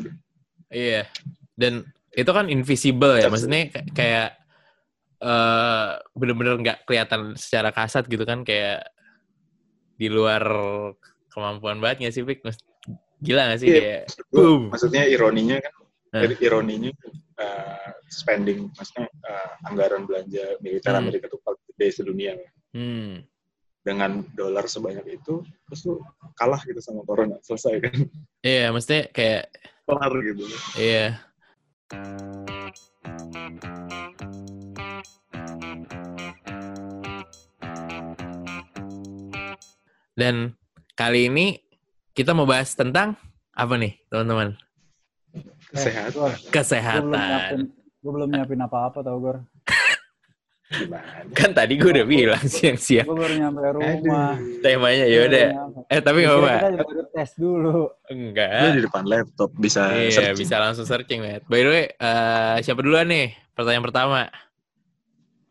Iya. 0.67 1.03
Dan 1.53 1.83
itu 2.11 2.27
kan 2.27 2.47
invisible 2.47 3.15
ya, 3.15 3.27
maksudnya 3.27 3.67
kayak 3.91 4.39
eh 5.17 5.87
bener-bener 6.13 6.55
nggak 6.57 6.77
kelihatan 6.85 7.33
secara 7.35 7.69
kasat 7.69 8.05
gitu 8.05 8.21
kan 8.21 8.41
kayak 8.41 8.85
di 9.93 10.07
luar 10.07 10.45
kemampuan 11.27 11.77
banget 11.77 12.05
nggak 12.05 12.13
sih, 12.13 12.23
Pik? 12.23 12.39
Gila 13.17 13.49
gak 13.49 13.59
sih 13.59 13.67
Iya. 13.67 13.75
kayak 13.75 14.01
Maksud 14.05 14.25
gua- 14.29 14.37
boom. 14.37 14.61
maksudnya 14.69 15.03
ironinya 15.05 15.57
kan 15.57 15.73
Hah? 16.13 16.21
dari 16.21 16.35
ironinya 16.37 16.91
uh, 17.35 17.89
spending 18.07 18.69
maksudnya 18.71 19.09
uh, 19.25 19.51
anggaran 19.65 20.05
belanja 20.05 20.45
militer 20.61 20.93
Hmm. 20.93 21.01
Amerika 21.01 21.25
itu 21.25 21.37
paling 21.41 21.61
gede 21.73 21.87
sedunia 21.91 22.33
Hmm. 22.71 23.25
Dengan 23.87 24.19
dolar 24.35 24.67
sebanyak 24.67 25.15
itu 25.15 25.39
terus 25.71 25.81
lu 25.87 26.03
kalah 26.35 26.59
gitu 26.67 26.83
sama 26.83 27.07
corona 27.07 27.39
selesai 27.39 27.79
kan 27.79 27.95
Iya, 28.43 28.75
maksudnya 28.75 29.07
kayak 29.15 29.47
kelar 29.87 30.13
gitu 30.19 30.43
iya. 30.75 31.15
Dan 40.17 40.57
kali 40.97 41.29
ini 41.29 41.61
kita 42.17 42.33
mau 42.33 42.49
bahas 42.49 42.73
tentang 42.73 43.13
apa 43.53 43.77
nih, 43.77 43.95
teman-teman? 44.09 44.57
kesehatan 45.69 46.33
Gue 46.33 46.49
Kesehatan. 46.49 47.59
gue 48.01 48.11
belum 48.13 48.29
nyiapin 48.31 48.61
apa-apa 48.63 49.03
tau 49.03 49.17
Gor. 49.19 49.37
Gimana 50.67 51.23
Kan 51.31 51.55
tadi 51.55 51.73
gue 51.75 51.89
udah 51.89 52.03
bilang 52.03 52.43
siang-siang 52.45 53.07
Gue 53.07 53.15
baru 53.15 53.33
nyampe 53.35 53.59
rumah. 53.71 53.87
Aduh. 54.35 54.59
temanya 54.59 55.05
ya 55.05 55.19
udah. 55.23 55.47
Eh 55.87 55.99
tapi 55.99 56.17
nggak 56.21 56.35
apa-apa. 56.35 56.55
Kita 56.59 56.83
baru 56.83 57.03
tes 57.09 57.31
dulu. 57.33 57.71
lu 57.71 57.83
Enggak. 58.07 58.75
di 58.75 58.81
depan 58.83 59.03
laptop 59.03 59.49
bisa 59.53 59.81
Iya, 59.89 60.11
searching. 60.11 60.37
bisa 60.37 60.55
langsung 60.57 60.83
searching, 60.83 61.19
Matt. 61.21 61.43
By 61.45 61.61
the 61.61 61.69
way, 61.69 61.85
eh, 61.89 62.55
siapa 62.61 62.79
duluan 62.79 63.07
nih? 63.07 63.31
Pertanyaan 63.53 63.85
pertama. 63.85 64.19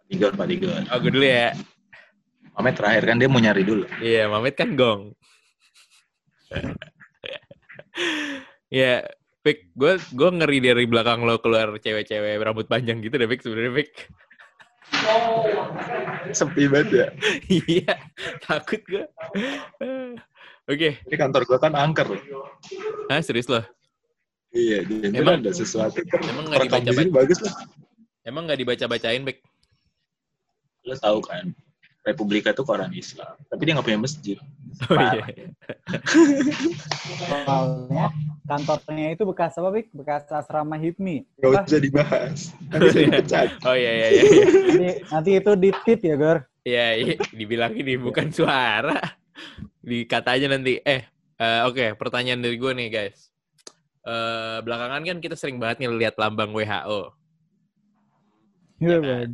Digor, 0.07 0.33
Pak 0.33 0.47
Digor. 0.47 0.85
Oh, 0.87 0.99
gue 1.01 1.11
dulu 1.11 1.25
ya. 1.25 1.51
Mamet 2.53 2.75
terakhir 2.75 3.03
kan 3.05 3.17
dia 3.17 3.29
mau 3.29 3.37
nyari 3.37 3.63
dulu. 3.63 3.85
Iya, 3.99 4.29
Mamet 4.29 4.55
kan 4.55 4.77
gong. 4.77 5.13
ya, 8.69 9.03
Pik, 9.41 9.73
gue 9.73 9.93
gue 10.13 10.29
ngeri 10.33 10.59
dari 10.61 10.85
belakang 10.85 11.23
lo 11.23 11.39
keluar 11.39 11.75
cewek-cewek 11.77 12.37
rambut 12.37 12.67
panjang 12.67 12.99
gitu 12.99 13.15
deh, 13.15 13.27
Pik, 13.27 13.41
sebenarnya, 13.41 13.73
Pik. 13.77 13.91
Sepi 16.33 16.67
banget 16.67 16.89
ya. 16.93 17.07
Iya, 17.71 17.95
takut 18.43 18.83
gue. 18.85 19.05
Oke, 20.67 20.99
Ini 20.99 21.15
kantor 21.15 21.47
gua 21.47 21.59
kan 21.63 21.73
angker 21.73 22.11
loh. 22.11 22.23
ah 23.07 23.23
serius 23.23 23.47
lo? 23.47 23.63
Iya, 24.51 24.83
jadi 24.83 25.15
Emang- 25.15 25.39
ada 25.39 25.53
sesuatu. 25.53 26.03
emang 26.03 26.51
nggak 26.51 26.59
di 26.59 26.69
sini 26.69 26.83
dibaca-baca? 26.83 27.15
bagus 27.15 27.39
lah. 27.39 27.55
Emang 28.27 28.43
nggak 28.51 28.59
dibaca-bacain, 28.59 29.23
Pik? 29.23 29.39
Lo 30.83 30.95
tahu 30.99 31.19
kan, 31.23 31.55
Republika 32.07 32.55
itu 32.55 32.63
koran 32.63 32.95
Islam, 32.95 33.35
tapi 33.51 33.67
dia 33.67 33.75
nggak 33.75 33.87
punya 33.91 33.99
masjid. 33.99 34.39
Oh 34.87 34.95
iya. 34.95 35.25
Soalnya 37.19 38.07
kantornya 38.47 39.09
itu 39.17 39.27
bekas 39.27 39.59
apa, 39.59 39.69
Bik? 39.75 39.91
Bekas 39.91 40.31
asrama 40.31 40.79
HIPMI. 40.79 41.27
Gak 41.43 41.51
Apa? 41.51 41.61
usah 41.67 41.81
dibahas. 41.83 42.39
Nanti 42.71 42.87
saya 42.95 43.05
dipecat. 43.11 43.49
Oh 43.67 43.75
iya 43.75 43.91
iya 43.91 44.07
iya. 44.07 44.23
iya. 44.23 44.45
Nanti, 44.47 44.89
nanti 45.11 45.31
itu 45.35 45.53
ditit 45.59 46.01
ya, 46.05 46.15
Gor. 46.15 46.39
Iya, 46.67 46.87
iya, 46.99 47.15
dibilang 47.31 47.73
ini 47.79 47.95
bukan 47.99 48.31
suara. 48.31 48.99
Dikata 49.83 50.35
aja 50.35 50.47
nanti. 50.51 50.83
Eh, 50.83 51.03
eh, 51.39 51.61
oke, 51.67 51.95
pertanyaan 51.99 52.43
dari 52.43 52.59
gue 52.59 52.73
nih, 52.75 52.89
guys. 52.91 53.31
Eh, 54.07 54.59
belakangan 54.63 55.03
kan 55.03 55.19
kita 55.19 55.35
sering 55.39 55.59
banget 55.59 55.87
ngeliat 55.87 56.15
lambang 56.19 56.51
WHO. 56.55 57.15
Iya, 58.83 58.99
kan? 59.03 59.29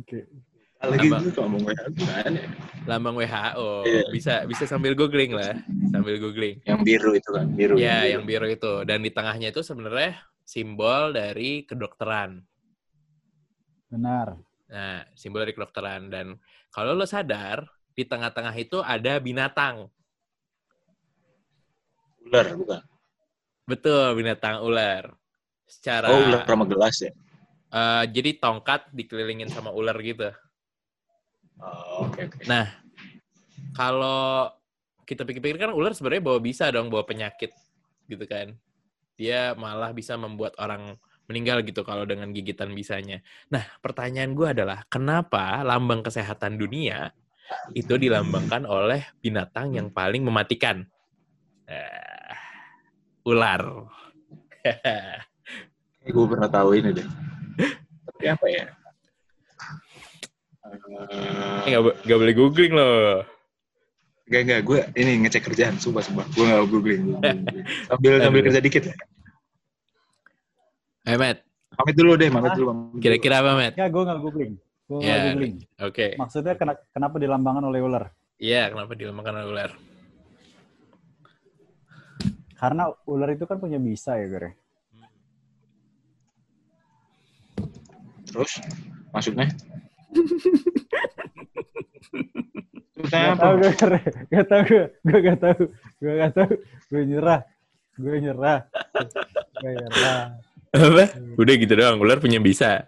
Lagi 0.83 1.07
gue 1.07 1.31
ngomong 1.39 1.63
WA 1.63 1.87
gimana 1.95 2.37
ya? 2.43 2.49
Lambang 2.83 3.15
WHO. 3.15 3.87
Iya. 3.87 4.03
Bisa 4.11 4.33
bisa 4.43 4.63
sambil 4.67 4.91
googling 4.99 5.31
lah, 5.31 5.55
sambil 5.95 6.19
googling. 6.19 6.59
Yang 6.67 6.79
biru 6.83 7.11
itu 7.15 7.29
kan, 7.31 7.47
biru. 7.55 7.79
Ya, 7.79 8.03
biru. 8.03 8.11
yang 8.11 8.23
biru 8.27 8.47
itu. 8.51 8.73
Dan 8.83 8.99
di 8.99 9.11
tengahnya 9.15 9.55
itu 9.55 9.63
sebenarnya 9.63 10.19
simbol 10.43 11.15
dari 11.15 11.63
kedokteran. 11.63 12.43
Benar. 13.87 14.35
Nah, 14.67 15.07
simbol 15.15 15.47
dari 15.47 15.55
kedokteran. 15.55 16.11
Dan 16.11 16.35
kalau 16.67 16.91
lo 16.91 17.07
sadar, 17.07 17.63
di 17.95 18.03
tengah-tengah 18.03 18.55
itu 18.59 18.83
ada 18.83 19.15
binatang. 19.23 19.87
Ular 22.27 22.47
bukan? 22.59 22.83
Betul, 23.63 24.19
binatang 24.19 24.59
ular. 24.59 25.15
Secara 25.63 26.11
Oh, 26.11 26.19
ular 26.27 26.43
sama 26.43 26.67
gelas 26.67 26.99
ya? 26.99 27.11
Eh, 27.73 28.03
jadi 28.11 28.35
tongkat 28.35 28.91
dikelilingin 28.91 29.47
sama 29.47 29.71
ular 29.71 29.95
gitu. 30.03 30.27
Oh, 31.61 32.09
oke 32.09 32.19
oke. 32.29 32.37
Nah, 32.49 32.69
kalau 33.77 34.49
kita 35.03 35.27
pikir-pikir 35.27 35.59
kan 35.59 35.71
ular 35.75 35.91
sebenarnya 35.91 36.23
bawa 36.23 36.39
bisa 36.39 36.71
dong 36.71 36.87
bawa 36.87 37.03
penyakit 37.03 37.51
gitu 38.07 38.25
kan. 38.25 38.55
Dia 39.19 39.53
malah 39.53 39.93
bisa 39.93 40.17
membuat 40.17 40.57
orang 40.57 40.97
meninggal 41.29 41.63
gitu 41.63 41.85
kalau 41.87 42.03
dengan 42.03 42.33
gigitan 42.35 42.75
bisanya. 42.75 43.23
Nah, 43.47 43.63
pertanyaan 43.79 44.35
gue 44.35 44.47
adalah 44.51 44.83
kenapa 44.91 45.63
lambang 45.63 46.03
kesehatan 46.03 46.59
dunia 46.59 47.13
itu 47.71 47.95
dilambangkan 47.95 48.67
oleh 48.67 49.03
binatang 49.23 49.75
yang 49.75 49.87
paling 49.93 50.23
mematikan? 50.25 50.83
Eh, 51.67 52.33
ular. 53.27 53.87
Gue 56.03 56.25
pernah 56.27 56.51
tahu 56.51 56.75
ini 56.75 56.91
deh. 56.91 57.07
Tapi 58.03 58.25
apa 58.27 58.45
ya? 58.51 58.67
Eh, 60.73 61.69
Nggak 61.69 61.81
nggak 62.03 62.19
boleh 62.19 62.33
googling 62.33 62.73
loh. 62.73 63.21
Enggak, 64.25 64.41
enggak. 64.41 64.59
Gue 64.63 64.79
ini 64.95 65.11
ngecek 65.21 65.43
kerjaan. 65.45 65.75
Sumpah, 65.77 66.01
sumpah. 66.01 66.25
Gue 66.31 66.45
nggak 66.45 66.65
googling. 66.67 67.01
Sambil, 67.89 68.13
sambil 68.19 68.41
kerja 68.43 68.61
dikit 68.61 68.83
ya. 68.89 68.95
Eh, 71.03 71.19
Matt, 71.19 71.43
Pamit 71.73 71.95
dulu 71.99 72.15
deh, 72.15 72.31
pamit 72.31 72.55
dulu. 72.55 72.95
kira-kira 72.95 73.43
apa, 73.43 73.51
Matt? 73.53 73.73
Enggak, 73.75 73.89
gue 73.91 74.03
nggak 74.03 74.19
googling. 74.21 74.53
Gue 74.83 74.97
Ya, 75.03 75.15
googling. 75.27 75.55
Oke. 75.83 76.07
Maksudnya 76.15 76.53
kena- 76.55 76.79
kenapa 76.89 77.15
dilambangkan 77.19 77.63
oleh 77.65 77.79
ular? 77.83 78.03
Iya, 78.39 78.71
kenapa 78.71 78.95
dilambangkan 78.95 79.33
oleh 79.35 79.47
ular? 79.47 79.71
Karena 82.55 82.83
ular 83.03 83.29
itu 83.29 83.43
kan 83.43 83.59
punya 83.59 83.75
bisa 83.75 84.15
ya, 84.15 84.27
ya? 84.31 84.51
Terus? 88.23 88.51
Maksudnya? 89.11 89.51
Gak 93.03 93.35
apa? 93.35 93.41
tau 93.41 93.53
gue, 93.59 93.71
Gor. 93.75 93.93
Gak 94.31 94.45
tau 94.47 94.61
gue. 94.63 94.85
Gue 95.03 95.19
gak 95.19 95.39
tau. 95.41 95.59
Gue 95.99 96.13
gak 96.15 96.31
tau. 96.37 96.49
Gue 96.87 97.01
nyerah. 97.03 97.41
Gue 97.99 98.15
nyerah. 98.21 98.59
Gue 99.59 99.71
nyerah. 99.75 100.21
Apa? 100.73 101.05
Udah 101.37 101.53
gitu 101.53 101.73
doang, 101.77 102.01
ular 102.01 102.17
punya 102.17 102.41
bisa. 102.41 102.87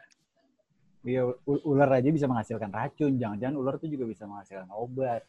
Iya, 1.06 1.22
ular 1.46 1.90
aja 2.02 2.10
bisa 2.10 2.26
menghasilkan 2.26 2.74
racun. 2.74 3.14
Jangan-jangan 3.22 3.56
ular 3.62 3.78
tuh 3.78 3.90
juga 3.92 4.10
bisa 4.10 4.26
menghasilkan 4.26 4.74
obat. 4.74 5.22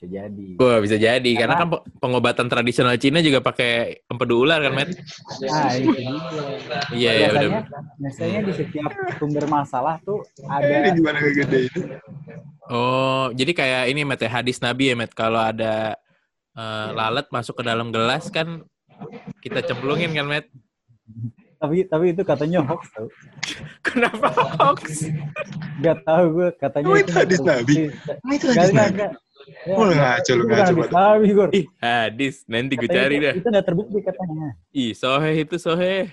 Bisa 0.00 0.16
jadi. 0.16 0.56
Wah, 0.56 0.80
bisa 0.80 0.96
jadi. 0.96 1.30
Karena 1.36 1.60
kan 1.60 1.68
pe- 1.76 1.84
pengobatan 2.00 2.48
tradisional 2.48 2.96
Cina 2.96 3.20
juga 3.20 3.44
pakai 3.44 4.00
empedu 4.08 4.48
ular 4.48 4.64
kan, 4.64 4.72
Matt? 4.72 4.96
Itu 4.96 5.92
dia. 5.92 6.08
Iya, 6.88 7.10
iya, 7.20 7.28
udah. 7.36 7.68
biasanya, 8.00 8.48
di 8.48 8.52
setiap 8.56 8.88
sumber 9.20 9.44
masalah 9.44 10.00
tuh 10.00 10.24
Ini 10.40 10.56
ada 10.56 10.88
gimana 10.96 11.20
gede 11.20 11.68
itu? 11.68 11.80
Oh, 12.72 13.28
jadi 13.36 13.52
kayak 13.52 13.82
ini, 13.92 14.08
Matt, 14.08 14.24
ya, 14.24 14.32
hadis 14.40 14.56
Nabi 14.64 14.88
ya, 14.88 14.96
Matt. 14.96 15.12
Kalau 15.12 15.36
ada 15.36 16.00
eh, 16.56 16.88
lalat 16.96 17.28
masuk 17.28 17.60
ke 17.60 17.62
dalam 17.68 17.92
gelas 17.92 18.32
kan 18.32 18.64
kita 19.44 19.60
cemplungin 19.60 20.16
kan, 20.16 20.24
Matt? 20.24 20.48
tapi 21.60 21.84
tapi 21.84 22.16
itu 22.16 22.24
katanya 22.24 22.64
hoax 22.64 22.88
tau. 22.88 23.04
Kenapa 23.84 24.32
hoax? 24.32 25.12
Gak 25.84 26.08
tahu 26.08 26.24
gue 26.40 26.48
katanya 26.56 26.88
Oh, 26.88 26.96
itu 26.96 27.12
hadis 27.12 27.36
Nabi? 27.44 27.92
Ini 27.92 28.32
itu 28.40 28.46
hadis 28.48 28.72
Nabi. 28.72 29.12
Ya, 29.50 29.74
Oh, 29.74 29.90
ngaco 29.90 30.32
lu, 30.38 30.44
ngaco 30.46 30.72
hadis. 30.86 31.58
Ih, 31.58 31.66
hadis. 31.82 32.34
Nanti 32.46 32.78
gue 32.78 32.88
cari 32.88 33.16
itu, 33.18 33.24
dah. 33.26 33.34
Itu 33.34 33.48
gak 33.50 33.66
terbukti 33.66 33.98
katanya. 34.00 34.48
Ih, 34.70 34.92
soheh 34.94 35.34
itu 35.42 35.56
soheh. 35.58 36.08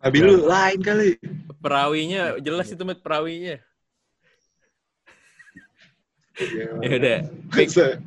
Nabi 0.00 0.18
lu 0.24 0.46
lain 0.46 0.78
kali. 0.80 1.18
Perawinya 1.60 2.38
jelas 2.40 2.72
itu, 2.72 2.82
Matt, 2.86 3.02
perawinya. 3.04 3.60
Ya 6.80 6.92
udah. 6.96 7.18
Masa 7.52 8.00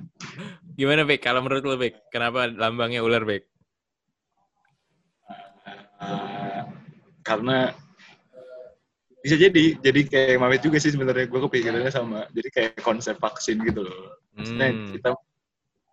Gimana, 0.73 1.05
Bek? 1.05 1.21
Kalau 1.21 1.45
menurut 1.45 1.61
lu, 1.61 1.77
Bek? 1.77 2.01
Kenapa 2.09 2.49
lambangnya 2.49 3.05
ular, 3.05 3.21
Bek? 3.21 3.45
Karena 7.21 7.71
bisa 9.23 9.35
jadi 9.39 9.63
jadi 9.79 10.01
kayak 10.03 10.35
Mamet 10.35 10.61
juga 10.61 10.77
sih 10.77 10.91
sebenarnya 10.91 11.25
gue 11.25 11.39
kepikirannya 11.41 11.89
sama 11.89 12.27
jadi 12.29 12.49
kayak 12.51 12.71
konsep 12.79 13.15
vaksin 13.17 13.63
gitu 13.63 13.87
loh 13.87 14.19
maksudnya 14.35 14.69
Hmm. 14.69 14.91
kita 14.91 15.09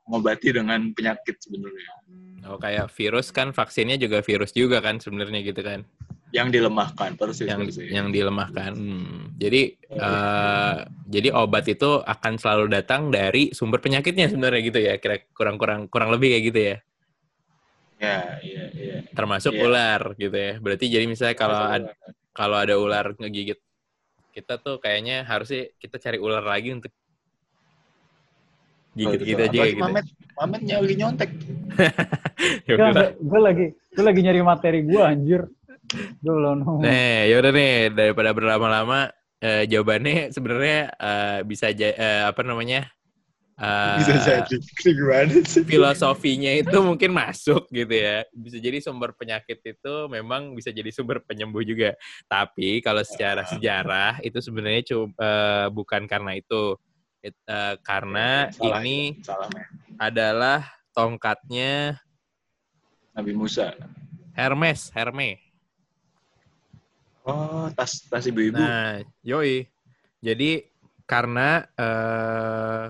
mengobati 0.05 0.49
dengan 0.51 0.81
penyakit 0.91 1.39
sebenarnya 1.39 1.91
Oh, 2.43 2.57
kayak 2.57 2.89
virus 2.91 3.29
kan 3.29 3.53
vaksinnya 3.53 3.95
juga 3.95 4.25
virus 4.25 4.51
juga 4.51 4.81
kan 4.81 4.97
sebenarnya 4.97 5.45
gitu 5.45 5.61
kan. 5.61 5.85
yang 6.33 6.49
dilemahkan 6.49 7.13
persis 7.15 7.45
yang 7.45 7.67
persis. 7.67 7.85
yang 7.91 8.09
dilemahkan. 8.09 8.73
Hmm. 8.73 9.35
Jadi 9.37 9.77
eh, 9.77 10.77
jadi 11.05 11.29
obat 11.35 11.67
itu 11.67 12.01
akan 12.01 12.39
selalu 12.39 12.71
datang 12.71 13.11
dari 13.11 13.53
sumber 13.53 13.79
penyakitnya 13.79 14.31
sebenarnya 14.31 14.61
gitu 14.65 14.81
ya. 14.81 14.95
Kira 14.97 15.21
kurang-kurang 15.31 15.91
kurang 15.91 16.09
lebih 16.09 16.33
kayak 16.33 16.45
gitu 16.49 16.61
ya. 16.65 16.77
ya 18.01 18.19
iya 18.41 18.65
iya 18.73 18.97
Termasuk 19.13 19.53
Iya. 19.53 19.63
ular 19.67 20.03
gitu 20.17 20.37
ya. 20.39 20.53
Berarti 20.57 20.85
jadi 20.89 21.05
misalnya 21.05 21.37
kalau 21.37 21.61
ada, 21.61 21.93
kalau 22.31 22.57
ada 22.59 22.75
ular 22.79 23.15
ngegigit 23.19 23.59
kita 24.31 24.63
tuh 24.63 24.79
kayaknya 24.79 25.27
harusnya 25.27 25.69
kita 25.83 25.99
cari 25.99 26.19
ular 26.23 26.43
lagi 26.43 26.71
untuk 26.71 26.93
gigit 28.95 29.21
kita 29.23 29.43
aja 29.47 29.59
kayak 29.59 29.75
gitu. 29.75 29.83
Mamet 29.83 30.07
Mamet 30.39 30.63
lagi 30.67 30.95
nyontek 30.99 31.31
Ya 32.67 32.75
udah. 32.79 33.15
gue 33.15 33.41
lagi 33.41 33.67
gue 33.75 34.05
lagi 34.05 34.21
nyari 34.23 34.41
materi 34.41 34.81
gue 34.87 35.03
anjir. 35.03 35.43
Gue 36.23 36.33
belum 36.33 36.63
nemu. 36.63 36.75
Nah, 36.87 37.21
ya 37.27 37.35
udah 37.43 37.51
nih 37.51 37.75
daripada 37.91 38.31
berlama-lama 38.31 39.11
eh, 39.43 39.67
jawabannya 39.67 40.31
sebenarnya 40.31 40.81
eh, 40.95 41.39
bisa 41.45 41.75
eh, 41.75 42.23
apa 42.25 42.41
namanya? 42.47 42.87
Eh, 43.61 43.97
bisa 44.01 44.13
jadi 44.17 44.57
Ini 44.57 44.91
gimana 44.97 45.35
sih 45.45 45.63
filosofinya 45.69 46.53
itu 46.57 46.77
mungkin 46.81 47.13
masuk 47.13 47.69
gitu 47.69 47.93
ya. 47.93 48.25
Bisa 48.33 48.57
jadi 48.57 48.81
sumber 48.81 49.13
penyakit 49.13 49.61
itu 49.61 49.95
memang 50.09 50.57
bisa 50.57 50.73
jadi 50.73 50.89
sumber 50.89 51.21
penyembuh 51.21 51.61
juga. 51.61 51.93
Tapi 52.27 52.81
kalau 52.81 53.05
secara 53.05 53.45
sejarah 53.45 54.19
itu 54.25 54.41
sebenarnya 54.41 54.83
cu- 54.89 55.13
eh, 55.15 55.67
bukan 55.69 56.09
karena 56.09 56.33
itu. 56.35 56.75
It- 57.21 57.37
eh, 57.45 57.77
karena 57.85 58.49
Salah, 58.49 58.81
ini 58.81 59.21
salah 59.21 59.49
men. 59.53 59.69
adalah 60.01 60.61
tongkatnya 60.97 62.01
Nabi 63.13 63.37
Musa 63.37 63.77
Hermes, 64.33 64.89
Hermes. 64.97 65.37
oh 67.29 67.69
tas 67.77 68.09
tas 68.09 68.25
ibu-ibu 68.25 68.57
Nah, 68.57 69.05
yoi. 69.21 69.69
Jadi 70.25 70.65
karena 71.05 71.69
eh 71.77 72.85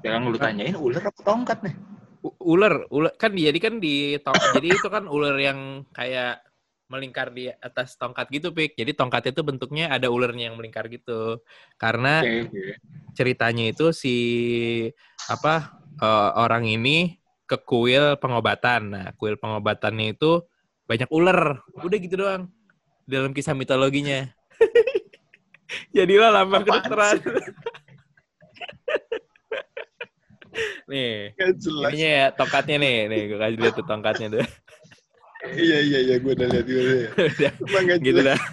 yang 0.00 0.24
lu 0.28 0.38
tanyain 0.40 0.76
ular 0.78 1.12
apa 1.12 1.20
tongkat 1.20 1.58
nih 1.66 1.74
u- 2.20 2.38
ular, 2.40 2.84
ular 2.92 3.12
kan 3.16 3.32
jadi 3.32 3.56
kan 3.56 3.80
di 3.80 4.16
tong- 4.20 4.48
jadi 4.52 4.68
itu 4.76 4.88
kan 4.92 5.08
ular 5.08 5.36
yang 5.40 5.84
kayak 5.92 6.44
melingkar 6.90 7.30
di 7.30 7.46
atas 7.46 7.94
tongkat 7.94 8.26
gitu, 8.34 8.50
Pik. 8.50 8.74
Jadi 8.74 8.98
tongkat 8.98 9.30
itu 9.30 9.46
bentuknya 9.46 9.94
ada 9.94 10.10
ularnya 10.10 10.50
yang 10.50 10.58
melingkar 10.58 10.90
gitu. 10.90 11.38
Karena 11.78 12.18
ceritanya 13.14 13.70
itu 13.70 13.94
si 13.94 14.16
apa 15.30 15.70
eh, 16.02 16.30
orang 16.34 16.66
ini 16.66 17.14
ke 17.46 17.62
kuil 17.62 18.18
pengobatan. 18.18 18.90
Nah, 18.90 19.06
kuil 19.14 19.38
pengobatannya 19.38 20.18
itu 20.18 20.42
banyak 20.90 21.06
ular. 21.14 21.62
Udah 21.78 21.98
gitu 22.02 22.26
doang. 22.26 22.50
Dalam 23.06 23.30
kisah 23.30 23.54
mitologinya. 23.54 24.26
Jadilah 25.94 26.34
lambang 26.34 26.66
kedokteran. 26.66 27.22
Nih, 30.90 31.34
ininya 31.36 32.10
ya 32.10 32.26
tongkatnya 32.34 32.76
nih. 32.80 32.96
Nih, 33.08 33.22
gue 33.30 33.38
kasih 33.38 33.58
lihat 33.58 33.74
tuh 33.78 33.86
tongkatnya 33.86 34.26
tuh. 34.38 34.44
iya 35.56 35.78
iya 35.80 35.98
iya 36.04 36.16
gue 36.20 36.32
udah 36.36 36.48
lihat 36.52 36.66
gue 36.68 36.82
udah 37.40 37.80
nggak 37.84 37.98
gitu 38.04 38.20
dah. 38.20 38.40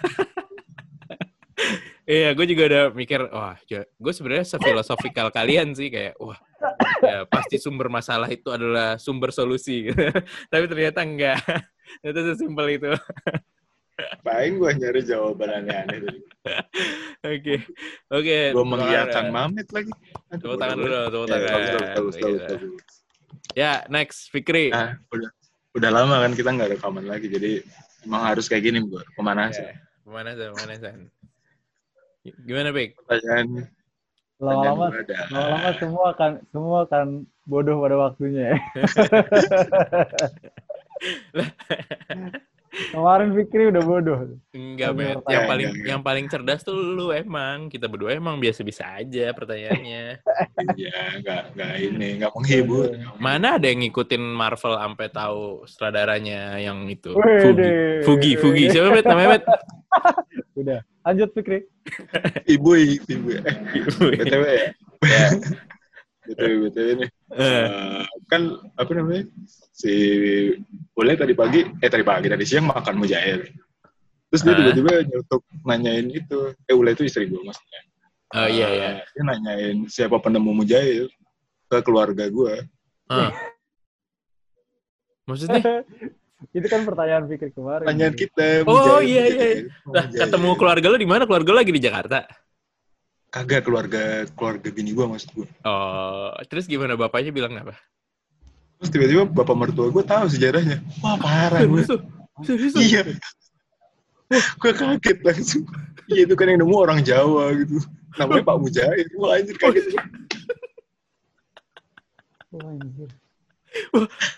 Iya, 2.07 2.31
gue 2.39 2.45
juga 2.47 2.63
udah 2.71 2.83
mikir, 2.95 3.19
wah, 3.35 3.59
gue 3.75 4.13
sebenarnya 4.15 4.47
sefilosofikal 4.47 5.27
kalian 5.27 5.75
sih 5.75 5.91
kayak, 5.91 6.15
wah, 6.23 6.39
ya, 7.03 7.27
pasti 7.27 7.59
sumber 7.59 7.91
masalah 7.91 8.31
itu 8.31 8.47
adalah 8.47 8.95
sumber 8.95 9.35
solusi. 9.35 9.91
Tapi 10.51 10.65
ternyata 10.71 11.03
enggak. 11.03 11.43
Ternyata 11.99 12.21
sesimpel 12.31 12.79
itu. 12.79 12.91
Paling 14.21 14.61
gue 14.61 14.71
nyari 14.77 15.01
jawaban 15.01 15.49
aneh-aneh. 15.63 15.99
Oke, 17.27 17.59
oke. 18.07 18.55
Gue 18.55 18.63
mengiyakan 18.63 19.35
Mamet 19.35 19.67
lagi. 19.73 19.91
Tepuk 20.31 20.55
tangan 20.55 20.79
dulu, 20.79 21.11
tepuk 21.11 21.27
boleh. 21.27 21.35
Ya, 21.35 21.43
tangan. 21.43 21.59
bagus, 21.91 22.15
bagus, 22.15 22.41
bagus. 22.47 22.71
Ya, 23.51 23.83
next, 23.91 24.31
Fikri. 24.31 24.71
Nah, 24.71 24.95
udah 25.11 25.27
udah 25.75 25.89
lama 25.91 26.23
kan 26.23 26.31
kita 26.37 26.49
nggak 26.55 26.79
rekaman 26.79 27.03
lagi, 27.03 27.27
jadi 27.27 27.59
emang 28.07 28.31
harus 28.31 28.47
kayak 28.47 28.63
gini, 28.63 28.79
Bro. 28.79 29.03
Pemanasan. 29.19 29.59
Ya, 29.59 29.75
Pemanasan, 30.07 30.55
pemanasan. 30.55 31.11
Gimana, 32.47 32.71
Pik? 32.71 32.95
Pertanyaan, 32.95 33.67
Lama-lama 34.37 34.93
gue 34.93 35.01
lama-lama 35.33 35.73
semua 35.81 36.05
akan 36.13 36.31
semua 36.53 36.85
akan 36.85 37.25
bodoh 37.49 37.81
pada 37.81 37.97
waktunya 37.97 38.53
ya. 38.53 38.57
Kemarin 42.67 43.33
Fikri 43.33 43.71
udah 43.71 43.83
bodoh. 43.83 44.19
Enggak, 44.51 44.91
Bet. 44.93 45.17
Yang 45.25 45.43
paling 45.47 45.67
Enggak, 45.71 45.87
yang 45.87 46.01
paling 46.03 46.25
cerdas 46.27 46.61
tuh 46.61 46.75
lu 46.75 47.09
emang. 47.15 47.71
Kita 47.71 47.87
berdua 47.87 48.13
emang 48.13 48.37
biasa-biasa 48.37 49.01
aja 49.01 49.31
pertanyaannya. 49.31 50.03
Iya, 50.75 50.99
nggak 51.23 51.41
nggak 51.55 51.73
ini, 51.81 52.07
nggak 52.21 52.31
menghibur. 52.35 52.91
Mana 53.17 53.57
ada 53.57 53.65
yang 53.65 53.81
ngikutin 53.81 54.23
Marvel 54.23 54.75
sampai 54.77 55.07
tahu 55.09 55.63
sutradaranya 55.65 56.59
yang 56.59 56.85
itu? 56.91 57.15
Wede. 57.15 58.03
Fugi. 58.03 58.35
Fugi, 58.37 58.65
Fugi. 58.67 58.73
Siapa 58.73 58.93
Bet? 58.93 59.05
Namanya 59.07 59.29
Bet? 59.39 59.43
Udah. 60.59 60.79
Lanjut 61.07 61.29
Fikri. 61.31 61.63
Ibu, 62.51 62.69
ibu. 63.07 63.27
Eh, 63.31 63.55
btw 64.19 64.43
ya. 64.43 64.67
Btw 66.27 66.53
btw 66.67 66.87
nih. 66.99 67.09
Eh, 67.33 67.65
Eh, 67.67 68.03
kan 68.27 68.41
apa 68.75 68.91
namanya 68.91 69.23
si 69.71 69.93
boleh 70.91 71.15
tadi 71.15 71.31
pagi 71.31 71.63
eh 71.79 71.87
tadi 71.87 72.03
pagi 72.03 72.27
tadi 72.27 72.43
siang 72.43 72.67
makan 72.67 72.95
mujair 72.97 73.47
terus 74.27 74.43
dia 74.43 74.51
Hah? 74.51 74.59
tiba-tiba 74.59 75.07
nyotok 75.07 75.41
nanyain 75.63 76.07
itu 76.09 76.37
eh 76.61 76.75
Ule 76.75 76.91
itu 76.91 77.03
istri 77.03 77.25
gue 77.25 77.39
maksudnya 77.39 77.81
Oh 78.35 78.43
iya 78.43 78.67
iya. 78.69 78.89
Eh, 78.91 79.07
dia 79.07 79.23
nanyain 79.23 79.77
siapa 79.87 80.19
penemu 80.19 80.51
mujair 80.51 81.07
ke 81.65 81.77
keluarga 81.79 82.27
gue 82.27 82.67
Ah. 83.07 83.31
Maksudnya? 85.25 85.63
Itu 86.53 86.67
kan 86.69 86.85
pertanyaan 86.85 87.25
Fikri 87.25 87.49
kemarin. 87.49 87.87
Tanyaan 87.89 88.13
kita 88.13 88.61
Oh, 88.63 89.01
Mujair, 89.01 89.01
iya, 89.03 89.23
Mujair, 89.25 89.55
iya. 89.57 89.63
Lah, 89.89 90.03
Mujair. 90.05 90.19
ketemu 90.21 90.49
keluarga 90.53 90.85
lu 90.87 90.97
di 90.97 91.09
mana? 91.09 91.23
Keluarga 91.25 91.49
lu 91.49 91.57
lagi 91.57 91.73
di 91.73 91.81
Jakarta. 91.81 92.17
Kagak 93.27 93.67
keluarga 93.67 94.23
keluarga 94.33 94.67
bini 94.71 94.95
gue 94.95 95.05
maksud 95.05 95.29
gue 95.35 95.47
Oh, 95.67 96.31
terus 96.47 96.65
gimana? 96.65 96.95
Bapaknya 96.95 97.31
bilang 97.35 97.53
apa? 97.59 97.75
terus 98.77 98.93
tiba-tiba 98.93 99.25
bapak 99.25 99.57
mertua 99.57 99.89
gue 99.89 100.05
tahu 100.05 100.29
sejarahnya. 100.29 100.85
Wah 101.01 101.17
parah 101.17 101.65
gue 101.65 101.81
Serius 102.45 102.77
iya. 102.77 103.01
Gue 104.61 104.71
kaget 104.75 105.17
langsung. 105.25 105.65
Iya 106.05 106.29
itu 106.29 106.35
kan 106.37 106.45
yang 106.45 106.61
nemu 106.61 106.75
orang 106.77 107.01
Jawa 107.01 107.57
gitu. 107.57 107.81
Namanya 108.21 108.43
Pak 108.45 108.57
Mujair 108.61 109.07
wah 109.17 109.33
anjir 109.33 109.57
kaget 109.57 109.85
gue 109.89 110.03
Oh, 112.53 112.63
anjir. 112.63 113.09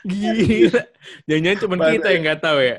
Gila. 0.07 0.83
Jangan-jangan 1.27 1.59
cuma 1.61 1.75
kita 1.91 2.07
yang 2.09 2.21
nggak 2.25 2.41
tahu 2.41 2.59
ya. 2.63 2.77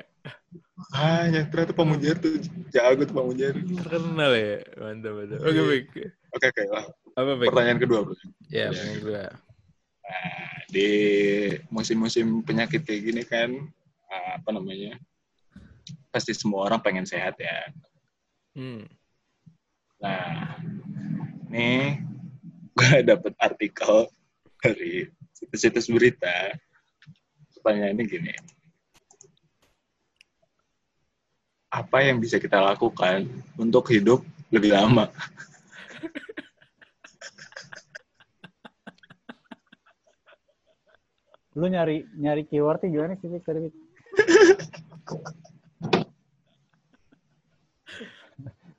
Hanya 0.93 1.45
ternyata 1.47 1.73
Pak 1.73 1.87
Mujair 1.87 2.17
tuh 2.17 2.41
jago 2.71 3.03
tuh 3.03 3.15
Pak 3.15 3.27
Mujair 3.27 3.55
Terkenal 3.55 4.33
ya. 4.33 4.57
Mantap, 4.77 5.13
mantap. 5.15 5.39
Oke, 5.43 5.61
baik. 5.61 5.85
oke 6.31 6.47
oke 6.47 6.63
lah 6.69 6.85
Apa, 7.15 7.31
baik? 7.37 7.49
pertanyaan 7.53 7.81
kedua 7.81 7.99
bro 8.07 8.15
Ya, 8.49 8.71
pertanyaan 8.71 8.99
kedua. 8.99 9.25
Nah, 10.01 10.49
di 10.69 10.91
musim-musim 11.69 12.27
penyakit 12.43 12.83
kayak 12.83 13.03
gini 13.03 13.23
kan 13.23 13.51
ah, 14.07 14.39
apa 14.39 14.51
namanya 14.51 14.99
pasti 16.11 16.35
semua 16.35 16.67
orang 16.67 16.81
pengen 16.81 17.07
sehat 17.07 17.39
ya 17.39 17.71
Hmm. 18.51 18.83
Nah, 20.03 20.59
nih 21.47 22.03
gue 22.75 22.97
dapet 23.15 23.31
artikel 23.39 24.11
dari 24.59 25.07
situs-situs 25.31 25.87
berita. 25.87 26.51
Pertanyaannya 27.55 28.05
gini. 28.11 28.35
Apa 31.71 32.03
yang 32.03 32.19
bisa 32.19 32.43
kita 32.43 32.59
lakukan 32.59 33.31
untuk 33.55 33.87
hidup 33.95 34.27
lebih 34.51 34.75
lama? 34.75 35.07
Lu 41.55 41.71
nyari 41.71 42.03
nyari 42.19 42.43
keywordnya 42.51 42.91
gimana 42.91 43.15
sih 43.23 43.31
tadi? 43.43 43.71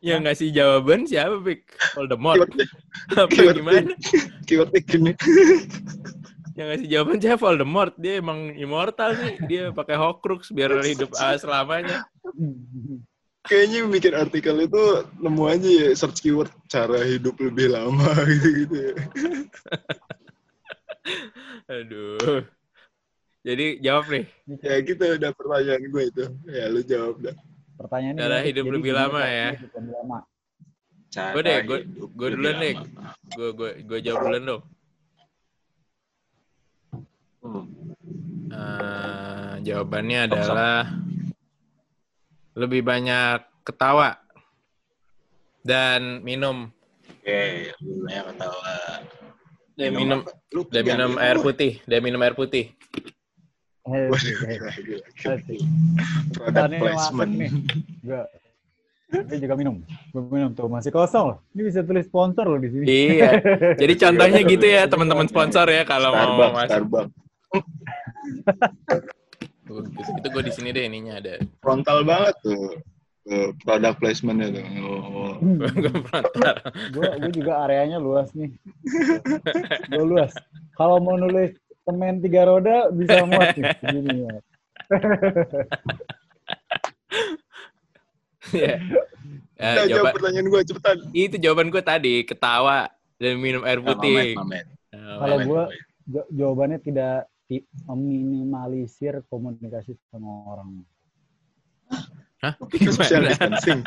Yang 0.01 0.19
ngasih 0.25 0.49
jawaban 0.49 1.06
siapa, 1.06 1.38
Pik? 1.45 1.62
Voldemort. 1.93 2.49
Apa 3.21 3.54
gimana? 3.54 3.93
keywordnya 4.49 4.82
gini. 4.82 5.13
Yang 6.58 6.67
ngasih 6.73 6.88
jawaban 6.89 7.21
siapa 7.21 7.45
Voldemort. 7.45 7.93
Dia 8.01 8.17
emang 8.17 8.49
immortal 8.58 9.13
sih. 9.13 9.38
Dia 9.45 9.69
pakai 9.69 10.01
Horcrux 10.01 10.49
biar 10.49 10.73
hidup 10.82 11.13
ah, 11.21 11.38
selamanya. 11.38 12.10
Kayaknya 13.41 13.80
bikin 13.89 14.13
artikel 14.13 14.56
itu 14.62 14.82
nemu 15.17 15.43
aja 15.43 15.67
ya 15.67 15.88
search 15.93 16.21
keyword 16.21 16.49
cara 16.69 17.01
hidup 17.01 17.38
lebih 17.38 17.69
lama 17.69 18.13
gitu-gitu 18.30 18.75
ya. 18.77 18.93
Aduh. 21.73 22.45
Jadi 23.41 23.82
jawab 23.82 24.06
nih. 24.13 24.25
Ya 24.62 24.75
gitu 24.80 25.04
udah 25.17 25.32
pertanyaan 25.34 25.84
gue 25.84 26.04
itu. 26.06 26.23
Ya 26.45 26.65
lu 26.69 26.82
jawab 26.82 27.17
dah. 27.19 27.36
Pertanyaannya 27.82 28.19
Cara 28.19 28.38
gimana? 28.38 28.45
hidup 28.45 28.63
Jadi 28.63 28.73
lebih 28.77 28.93
lama 28.93 29.21
ya? 29.25 29.49
hidup 29.58 29.71
lebih 29.73 29.93
lama? 29.97 30.17
Cara 31.10 31.34
Gue 31.34 31.41
deh, 31.41 31.58
gue- 31.65 31.86
gue 32.13 32.27
duluan 32.30 32.56
deh. 32.56 32.73
lama. 32.77 33.01
Gue 33.34 33.49
gue 33.51 33.69
gue 33.82 33.99
jawab 34.06 34.19
duluan 34.21 34.43
dong. 34.45 34.63
Hmm. 37.41 37.65
Eh, 38.51 39.54
jawabannya 39.65 40.19
adalah 40.30 40.86
lebih 42.58 42.84
banyak 42.84 43.42
ketawa 43.64 44.20
dan 45.64 46.20
minum 46.26 46.68
Oke, 47.22 47.70
lu 47.86 48.02
banyak 48.08 48.26
ketawa. 48.34 48.74
dan 49.78 49.92
minum 49.94 50.20
Lu 50.52 50.62
dan 50.68 50.84
minum 50.84 51.12
air 51.22 51.38
putih 51.40 51.80
dan 51.88 52.00
minum 52.04 52.20
air 52.22 52.36
putih. 52.36 52.74
Waduh. 53.82 54.12
Product 56.38 56.72
placement. 56.78 57.32
Gue 59.12 59.38
juga 59.44 59.56
minum. 59.60 59.84
Gue 60.16 60.22
minum 60.32 60.56
tuh 60.56 60.72
masih 60.72 60.88
kosong 60.94 61.36
loh. 61.36 61.38
Ini 61.52 61.62
bisa 61.68 61.80
tulis 61.84 62.06
sponsor 62.08 62.46
loh 62.48 62.60
di 62.62 62.70
sini. 62.72 62.86
Iya. 62.88 63.30
Jadi 63.76 63.94
contohnya 64.00 64.42
gitu 64.46 64.66
ya 64.66 64.88
teman-teman 64.88 65.28
sponsor 65.28 65.68
ya 65.68 65.84
kalau 65.84 66.16
mau 66.16 66.32
Starbucks, 66.32 66.54
masuk. 66.56 66.70
Starbucks. 66.72 67.12
Itu 70.17 70.27
gue 70.27 70.43
di 70.43 70.51
sini 70.51 70.69
deh 70.69 70.84
ininya 70.84 71.17
ada. 71.17 71.39
Frontal 71.60 72.03
banget 72.03 72.36
tuh. 72.43 72.75
Product 73.62 73.97
placement 73.97 74.41
itu. 74.41 74.62
Oh. 74.81 75.38
Gue 75.38 75.91
frontal. 76.03 76.55
gue 76.91 77.05
gue 77.21 77.31
juga 77.31 77.63
areanya 77.63 77.97
luas 77.97 78.34
nih. 78.34 78.49
gue 79.88 80.03
luas. 80.03 80.34
Kalau 80.73 80.97
mau 80.97 81.15
nulis 81.15 81.53
semen 81.81 82.19
tiga 82.19 82.45
roda 82.45 82.89
bisa 82.89 83.23
muat 83.23 83.53
nih. 83.53 83.65
Segini 83.77 84.15
ya. 84.21 84.34
Iya. 88.51 88.75
Ya, 89.55 89.69
Udah, 89.77 89.86
jawab 89.86 89.89
jawaban, 89.93 90.13
pertanyaan 90.17 90.47
gue 90.49 90.62
cepetan. 90.65 90.97
itu 91.13 91.36
jawaban 91.38 91.67
gue 91.69 91.84
tadi 91.86 92.15
ketawa 92.25 92.89
dan 93.15 93.38
minum 93.38 93.62
air 93.62 93.77
putih. 93.77 94.34
Nah, 94.34 95.21
Kalau. 95.21 95.38
Ja- 96.10 96.27
Jawabannya 96.27 96.81
tidak 96.81 97.23
ti- 97.23 97.31
meminimalisir 97.86 99.20
komunikasi 99.28 100.00
sama 100.08 100.30
orang. 100.48 100.70
Hah? 102.40 102.54
Social 102.96 103.28
Gimana? 103.28 103.32
distancing. 103.36 103.80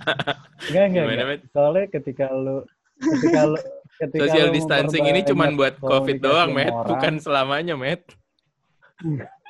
Enggak, 0.68 0.84
enggak, 0.90 1.04
enggak. 1.08 1.38
Soalnya 1.50 1.84
ketika 1.88 2.26
lu 2.30 2.56
ketika 3.00 3.40
lu 3.48 3.58
ketika 3.98 4.22
Social 4.26 4.48
lu 4.50 4.54
distancing 4.54 5.04
ini 5.08 5.20
cuma 5.24 5.48
buat 5.50 5.74
COVID 5.78 6.18
doang, 6.20 6.50
Met. 6.52 6.70
orang, 6.70 6.88
Bukan 6.90 7.14
selamanya, 7.18 7.74
Met. 7.74 8.02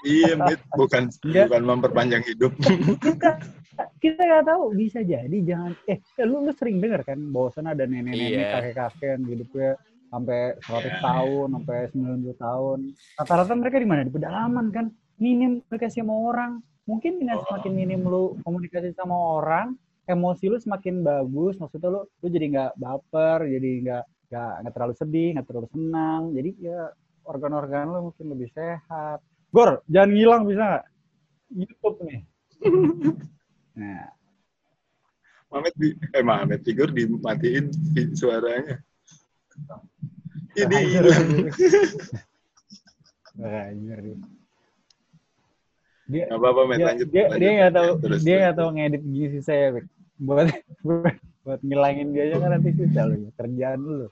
iya, 0.05 0.33
Mit. 0.37 0.61
Bukan, 0.73 1.11
Enggak. 1.21 1.47
bukan 1.51 1.63
memperpanjang 1.65 2.23
hidup. 2.25 2.53
kita 3.03 3.31
kita 3.99 4.21
nggak 4.23 4.45
tahu 4.47 4.71
bisa 4.73 5.03
jadi 5.03 5.39
jangan 5.43 5.75
eh 5.91 5.99
lu 6.23 6.47
lu 6.47 6.53
sering 6.55 6.79
dengar 6.79 7.03
kan 7.03 7.19
bahwasan 7.35 7.67
ada 7.67 7.83
nenek-nenek 7.85 8.31
Iya. 8.39 8.51
kakek-kakek 8.55 9.09
yang 9.19 9.23
hidupnya 9.27 9.71
sampai 10.15 10.41
100 10.63 10.87
Iya. 10.87 11.03
tahun 11.03 11.47
sampai 11.59 11.79
90 11.91 12.35
tahun. 12.39 12.79
Rata-rata 13.19 13.53
mereka 13.59 13.77
di 13.83 13.89
mana? 13.91 14.01
Di 14.07 14.13
pedalaman 14.15 14.67
kan? 14.71 14.87
Minim 15.19 15.59
komunikasi 15.67 15.99
sama 15.99 16.15
orang. 16.15 16.53
Mungkin 16.87 17.19
dengan 17.19 17.41
Oh. 17.41 17.45
semakin 17.49 17.73
minim 17.75 18.01
lu 18.05 18.23
komunikasi 18.47 18.95
sama 18.95 19.17
orang 19.41 19.75
emosi 20.05 20.45
lu 20.47 20.59
semakin 20.59 21.03
bagus. 21.03 21.59
Maksudnya 21.59 21.89
lu 21.89 22.01
lu 22.07 22.27
jadi 22.29 22.47
nggak 22.51 22.73
baper 22.77 23.49
jadi 23.49 23.71
nggak 23.83 24.05
nggak 24.31 24.53
nggak 24.63 24.73
terlalu 24.75 24.95
sedih 24.95 25.29
nggak 25.35 25.47
terlalu 25.49 25.69
senang. 25.73 26.23
Jadi 26.31 26.51
ya 26.61 26.81
organ-organ 27.25 27.89
lu 27.89 27.99
mungkin 28.11 28.27
lebih 28.31 28.49
sehat. 28.53 29.19
Gor 29.49 29.81
jangan 29.89 30.11
ngilang 30.13 30.43
bisa 30.45 30.63
nggak? 30.63 30.85
YouTube 31.51 31.99
nih. 32.07 32.21
Nah. 33.75 34.07
Mamet 35.51 35.75
di, 35.75 35.91
eh 36.11 36.23
Mamet 36.23 36.63
figur 36.63 36.91
dimatiin 36.91 37.71
suaranya. 38.15 38.79
Ini 40.55 40.77
hilang. 40.87 41.27
Anjir 43.45 43.99
dia. 43.99 44.17
Dia 46.05 46.25
Gak 46.29 46.37
apa-apa, 46.37 46.61
dia 46.77 46.85
Lanjut. 46.85 47.09
dia 47.09 47.25
lanjut. 47.27 47.41
dia 47.41 47.51
nggak 47.57 47.73
tahu 47.73 47.91
Terus, 48.05 48.21
dia 48.23 48.37
nggak 48.45 48.57
tahu 48.61 48.69
ngedit 48.77 49.03
gini 49.03 49.27
sih 49.33 49.43
saya 49.43 49.67
Bek. 49.73 49.87
buat 50.21 50.47
buat 50.85 51.17
buat 51.43 51.61
ngilangin 51.65 52.13
dia 52.13 52.23
aja 52.29 52.37
kan 52.45 52.51
nanti 52.55 52.71
susah 52.77 53.03
loh 53.09 53.19
kerjaan 53.35 53.79
dulu. 53.83 54.07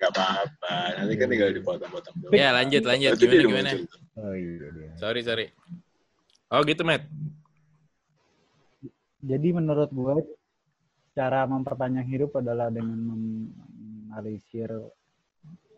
Gak 0.00 0.10
apa-apa. 0.18 0.74
Nanti 0.98 1.14
kan 1.14 1.26
tinggal 1.30 1.48
dipotong-potong. 1.54 2.14
Ya, 2.34 2.50
lanjut, 2.50 2.82
lanjut. 2.82 3.14
Gimana, 3.22 3.38
gimana? 3.46 3.70
Oh 4.18 4.34
iya 4.34 4.66
dia. 4.74 4.90
Sorry, 4.98 5.20
sorry. 5.22 5.46
Oh 6.50 6.58
gitu, 6.66 6.82
Met. 6.82 7.06
Jadi 9.22 9.48
menurut 9.54 9.94
gue 9.94 10.14
cara 11.14 11.46
memperpanjang 11.46 12.08
hidup 12.10 12.34
adalah 12.42 12.66
dengan 12.66 12.98
meminimalisir 14.12 14.70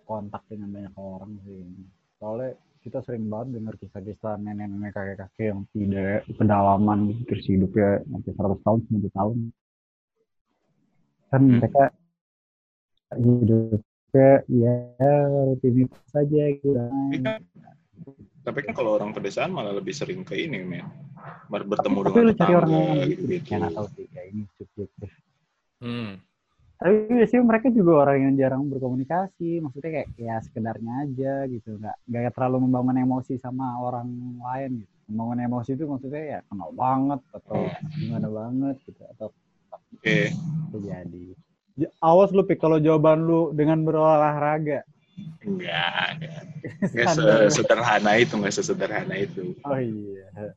kontak 0.04 0.42
dengan 0.50 0.68
banyak 0.74 0.94
orang 0.98 1.32
sih. 1.46 1.62
Soalnya 2.18 2.50
kita 2.82 3.00
sering 3.00 3.30
banget 3.30 3.56
dengar 3.56 3.74
kisah-kisah 3.80 4.36
nenek-nenek 4.42 4.92
kakek-kakek 4.92 5.46
yang 5.54 5.60
tidak 5.72 6.20
pedalaman 6.36 6.98
gitu 7.14 7.22
terus 7.32 7.44
hidupnya 7.48 7.90
sampai 8.04 8.32
100 8.36 8.60
tahun 8.60 8.78
90 8.90 9.14
tahun. 9.14 9.36
Kan 11.30 11.40
Hmm. 11.40 11.56
mereka 11.62 11.84
hidupnya 13.14 14.30
ya 14.50 14.74
rutinitas 15.48 16.04
saja 16.12 16.42
gitu. 16.60 16.76
Tapi 16.76 17.16
kan, 17.24 17.40
tapi 18.44 18.58
kan 18.60 18.72
kalau 18.76 19.00
orang 19.00 19.16
pedesaan 19.16 19.50
malah 19.54 19.72
lebih 19.72 19.94
sering 19.96 20.20
ke 20.26 20.36
ini, 20.36 20.60
men. 20.60 20.84
Ber- 21.48 21.64
Bertemu 21.64 22.00
Tapi 22.04 22.08
dengan 22.12 22.24
tetangga, 22.36 22.52
yang 22.68 23.08
gitu, 23.08 23.22
gitu-gitu. 23.24 23.48
ya 23.48 23.56
nggak 23.64 23.72
tahu 23.72 23.88
sih 23.96 24.06
kayak 24.12 24.26
ini 24.36 24.42
subjektif. 24.60 25.10
Hmm. 25.80 26.10
Tapi 26.84 27.16
biasanya 27.16 27.48
mereka 27.48 27.72
juga 27.72 27.92
orang 28.04 28.28
yang 28.28 28.34
jarang 28.36 28.68
berkomunikasi, 28.68 29.56
maksudnya 29.64 30.04
kayak 30.04 30.08
ya 30.20 30.36
sekedarnya 30.44 31.08
aja 31.08 31.48
gitu, 31.48 31.80
nggak 31.80 31.96
nggak 32.12 32.36
terlalu 32.36 32.68
membangun 32.68 33.00
emosi 33.00 33.40
sama 33.40 33.80
orang 33.80 34.04
lain 34.36 34.84
gitu. 34.84 34.92
Membangun 35.08 35.38
emosi 35.48 35.80
itu 35.80 35.88
maksudnya 35.88 36.22
ya 36.28 36.38
kenal 36.44 36.76
banget 36.76 37.24
atau 37.32 37.72
gimana 37.96 38.28
banget 38.28 38.76
gitu 38.84 39.00
atau 39.16 39.32
Oke. 39.96 40.36
terjadi. 40.76 41.26
Ya, 41.80 41.88
Awas 42.04 42.36
lu 42.36 42.44
pik 42.44 42.60
kalau 42.60 42.76
jawaban 42.76 43.24
lu 43.24 43.56
dengan 43.56 43.80
berolahraga. 43.80 44.84
Enggak, 45.40 46.20
enggak. 46.20 46.42
Enggak 46.84 47.48
sesederhana 47.48 48.12
itu, 48.20 48.32
enggak 48.36 48.54
sesederhana 48.60 49.14
itu. 49.16 49.56
Oh 49.64 49.80
iya, 49.80 50.52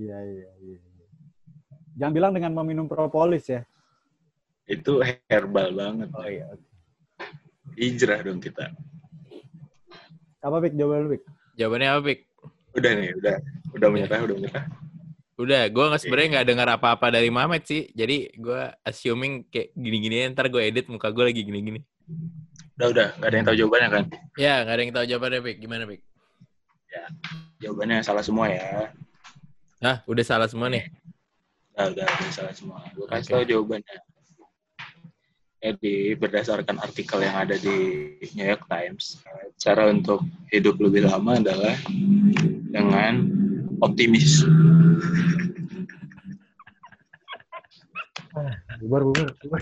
iya 0.00 0.16
iya 0.16 0.50
iya. 0.64 0.80
Jangan 2.00 2.12
bilang 2.16 2.32
dengan 2.32 2.56
meminum 2.56 2.88
propolis 2.88 3.44
ya. 3.52 3.68
Itu 4.68 5.00
herbal 5.26 5.72
banget. 5.72 6.08
Oh 6.12 6.28
iya. 6.28 6.46
Hijrah 7.74 8.20
dong 8.22 8.38
kita. 8.38 8.70
Apa 10.44 10.62
pik 10.62 10.76
jawaban 10.76 11.08
lu 11.08 11.10
pik? 11.16 11.24
Jawabannya 11.58 11.88
apa, 11.90 12.00
Pik? 12.06 12.20
Udah 12.78 12.92
nih, 12.94 13.10
udah. 13.18 13.36
Udah 13.74 13.88
menyerah, 13.90 14.20
udah 14.22 14.36
menyerah. 14.38 14.64
Udah, 15.38 15.62
gue 15.66 15.84
nggak 15.90 16.02
sebenarnya 16.02 16.28
nggak 16.38 16.46
dengar 16.46 16.68
apa-apa 16.78 17.06
dari 17.10 17.30
Mamet 17.34 17.66
sih. 17.66 17.90
Jadi 17.90 18.30
gue 18.38 18.62
assuming 18.86 19.50
kayak 19.50 19.74
gini-gini 19.74 20.30
ntar 20.30 20.46
gue 20.46 20.62
edit 20.62 20.86
muka 20.86 21.10
gue 21.10 21.34
lagi 21.34 21.42
gini-gini. 21.42 21.82
Udah, 22.78 22.88
udah. 22.94 23.08
Enggak 23.18 23.28
ada 23.28 23.36
yang 23.36 23.46
tahu 23.46 23.56
jawabannya 23.58 23.88
kan? 23.90 24.04
Ya, 24.38 24.54
nggak 24.62 24.74
ada 24.74 24.82
yang 24.86 24.94
tahu 24.94 25.06
jawabannya, 25.10 25.40
Pik. 25.42 25.56
Gimana, 25.58 25.82
Pik? 25.90 26.00
Jawabannya 27.58 27.96
salah 28.06 28.22
semua 28.22 28.46
ya. 28.54 28.94
Hah, 29.82 29.96
udah 30.06 30.24
salah 30.26 30.46
semua 30.46 30.70
nih. 30.70 30.86
Udah, 31.74 31.86
udah, 31.90 32.06
udah 32.06 32.32
salah 32.34 32.54
semua. 32.54 32.78
Gue 32.94 33.06
kasih 33.10 33.26
Oke. 33.26 33.34
tahu 33.34 33.44
jawabannya. 33.50 33.98
Jadi 35.58 36.14
berdasarkan 36.14 36.78
artikel 36.78 37.18
yang 37.18 37.34
ada 37.34 37.58
di 37.58 38.14
New 38.38 38.46
York 38.46 38.70
Times, 38.70 39.18
cara 39.58 39.90
untuk 39.90 40.22
hidup 40.54 40.78
lebih 40.78 41.10
lama 41.10 41.34
adalah 41.34 41.74
dengan 42.70 43.26
optimis. 43.82 44.46
Bubar 48.78 49.02
bubar 49.02 49.28
bubar. 49.42 49.60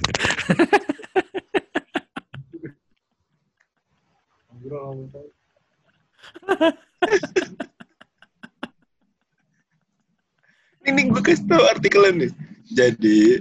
Ini 10.86 11.00
gue 11.08 11.22
kasih 11.24 11.48
tahu 11.48 11.64
artikelnya 11.72 12.12
nih. 12.28 12.32
Jadi 12.68 13.40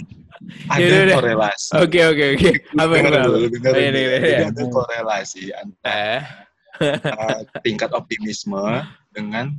ada 0.69 1.15
korelasi. 1.17 1.71
Oke, 1.79 1.99
oke, 2.05 2.25
oke. 2.37 2.49
Apa 2.77 2.93
yang 2.97 3.05
ada 3.09 4.63
korelasi 4.69 5.53
antara 5.55 6.45
Eh, 6.75 6.91
uh, 7.07 7.39
tingkat 7.63 7.87
optimisme 7.95 8.83
dengan 9.15 9.55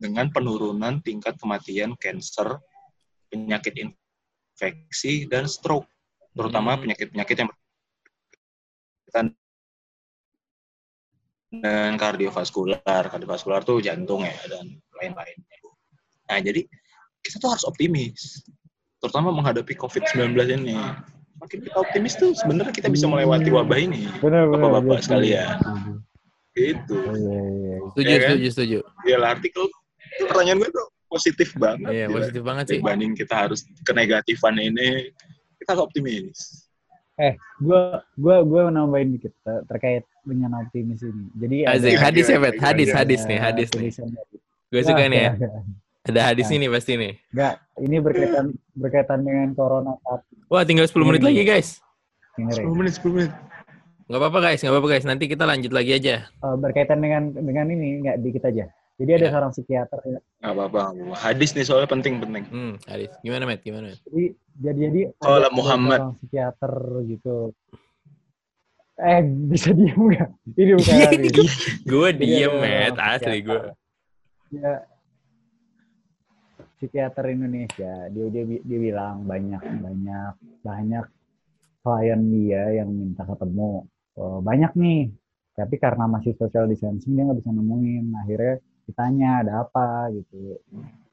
dengan 0.00 0.32
penurunan 0.32 1.02
tingkat 1.04 1.36
kematian 1.36 1.92
kanker, 1.98 2.56
penyakit 3.28 3.74
infeksi 3.76 5.28
dan 5.28 5.44
stroke, 5.44 5.90
terutama 6.32 6.78
Hmm. 6.78 6.88
penyakit-penyakit 6.88 7.36
yang 7.36 7.48
berkaitan 7.52 9.26
dengan 11.52 11.92
kardiovaskular. 12.00 13.02
Kardiovaskular 13.12 13.60
tuh 13.66 13.84
jantung 13.84 14.24
ya 14.24 14.36
dan 14.48 14.78
lain-lainnya. 15.02 15.58
Nah, 16.28 16.38
jadi 16.40 16.64
kita 17.20 17.40
tuh 17.42 17.50
harus 17.52 17.64
optimis. 17.68 18.40
Terutama 18.98 19.28
menghadapi 19.30 19.74
COVID-19 19.78 20.34
ini. 20.58 20.74
Makin 21.38 21.58
kita 21.62 21.76
optimis 21.78 22.18
tuh 22.18 22.34
sebenarnya 22.34 22.74
kita 22.74 22.90
bisa 22.90 23.06
melewati 23.06 23.46
wabah 23.54 23.78
ini. 23.78 24.10
Benar 24.18 24.50
benar. 24.50 24.74
Bapak-bapak 24.74 24.98
sekalian. 25.06 25.54
setuju. 25.62 25.92
Gitu. 26.58 26.98
Iya 26.98 27.14
iya. 27.14 27.42
iya. 27.46 27.76
Setuju, 27.94 28.08
Iya 28.10 28.18
kan? 28.18 28.28
setuju, 28.34 28.48
setuju. 28.50 28.78
Ya 29.06 29.16
lah, 29.22 29.28
artikel 29.38 29.64
itu 30.18 30.24
pertanyaan 30.26 30.58
gue 30.58 30.70
tuh 30.74 30.86
positif 31.06 31.48
banget. 31.54 31.90
Iya, 31.94 32.06
gila. 32.10 32.16
positif 32.18 32.42
banget 32.42 32.64
sih. 32.66 32.78
Dibanding 32.82 33.12
kita 33.14 33.34
harus 33.46 33.60
kenegatifan 33.86 34.54
ini, 34.58 35.14
kita 35.62 35.68
harus 35.78 35.82
optimis. 35.86 36.38
Gua 37.58 37.98
gua 38.14 38.36
gua 38.46 38.62
nambahin 38.70 39.18
dikit 39.18 39.34
ter- 39.42 39.64
terkait 39.66 40.04
dengan 40.22 40.54
optimis 40.62 41.02
ini. 41.02 41.26
Jadi 41.34 41.56
Gila, 41.66 41.98
hadis 41.98 42.26
ya, 42.30 42.38
Bet. 42.38 42.54
Hadis, 42.62 42.88
hadis 42.94 43.20
nih, 43.26 43.38
hadis 43.42 43.68
nih. 43.74 43.90
Gue 44.68 44.82
suka 44.84 45.06
nih 45.10 45.20
ya. 45.26 45.32
Enggak, 46.08 46.14
Ada 46.14 46.20
hadis 46.26 46.46
Nah. 46.46 46.56
ini 46.56 46.66
pasti 46.68 46.92
nih. 46.94 47.12
enggak. 47.28 47.54
ini 47.78 47.96
berkaitan 47.98 48.46
berkaitan 48.72 49.18
dengan 49.20 49.48
corona 49.52 49.92
saat 50.00 50.20
Wah, 50.46 50.62
tinggal 50.62 50.84
10 50.84 51.04
menit 51.04 51.22
lagi, 51.22 51.42
guys. 51.42 51.78
ini. 52.34 52.48
Rey. 52.48 52.64
10 52.64 52.74
menit, 52.74 52.92
10 52.94 53.12
menit. 53.12 53.32
Nggak 54.04 54.18
apa-apa, 54.18 54.38
guys. 54.42 54.58
Nggak 54.58 54.72
apa-apa, 54.72 54.88
guys. 54.88 55.04
Nanti 55.04 55.24
kita 55.26 55.44
lanjut 55.44 55.68
lagi 55.70 55.92
aja. 55.92 56.14
Eh, 56.26 56.56
berkaitan 56.56 56.98
dengan 56.98 57.22
dengan 57.30 57.66
ini 57.68 58.00
enggak 58.00 58.16
dikit 58.18 58.44
aja. 58.44 58.64
Jadi 58.96 59.10
ada 59.12 59.20
Ya. 59.20 59.30
seorang 59.30 59.52
psikiater 59.52 60.00
ya. 60.02 60.18
Gak 60.40 60.52
apa-apa. 60.52 60.80
Hadis 61.14 61.52
nih 61.52 61.62
soalnya 61.62 61.86
penting-penting. 61.86 62.44
Hmm, 62.44 62.74
hadis. 62.84 63.14
Gimana, 63.20 63.44
Met? 63.44 63.62
Gimana, 63.62 63.92
Met? 63.92 64.00
Jadi 64.02 64.24
jadi 64.58 64.78
jadi 64.80 65.00
ada 65.20 65.48
Muhammad. 65.52 65.98
seorang 66.00 66.14
psikiater 66.16 66.72
gitu. 67.06 67.36
Eh 68.98 69.20
bisa 69.22 69.70
diem 69.70 69.94
nggak? 69.94 70.30
Ini 70.52 70.72
bukan 70.74 70.96
hadis. 71.04 71.50
Gue 71.84 72.08
diem, 72.12 72.54
Met. 72.56 72.92
seorang 72.92 73.14
Asli 73.14 73.38
gue. 73.40 73.60
Ya, 74.50 74.72
psikiater 76.78 77.34
Indonesia 77.34 78.06
dia 78.08 78.26
dia, 78.30 78.44
dia 78.46 78.78
bilang 78.78 79.26
banyak 79.26 79.62
banyak 79.82 80.32
banyak 80.62 81.04
klien 81.82 82.20
dia 82.28 82.62
yang 82.82 82.90
minta 82.90 83.22
ketemu. 83.24 83.86
Oh, 84.18 84.38
banyak 84.42 84.72
nih. 84.74 85.08
Tapi 85.54 85.74
karena 85.80 86.06
masih 86.06 86.34
social 86.38 86.70
distancing 86.70 87.14
dia 87.18 87.26
nggak 87.26 87.38
bisa 87.42 87.50
nemuin. 87.50 88.04
Akhirnya 88.14 88.54
ditanya 88.86 89.30
ada 89.42 89.52
apa? 89.66 90.10
gitu. 90.14 90.58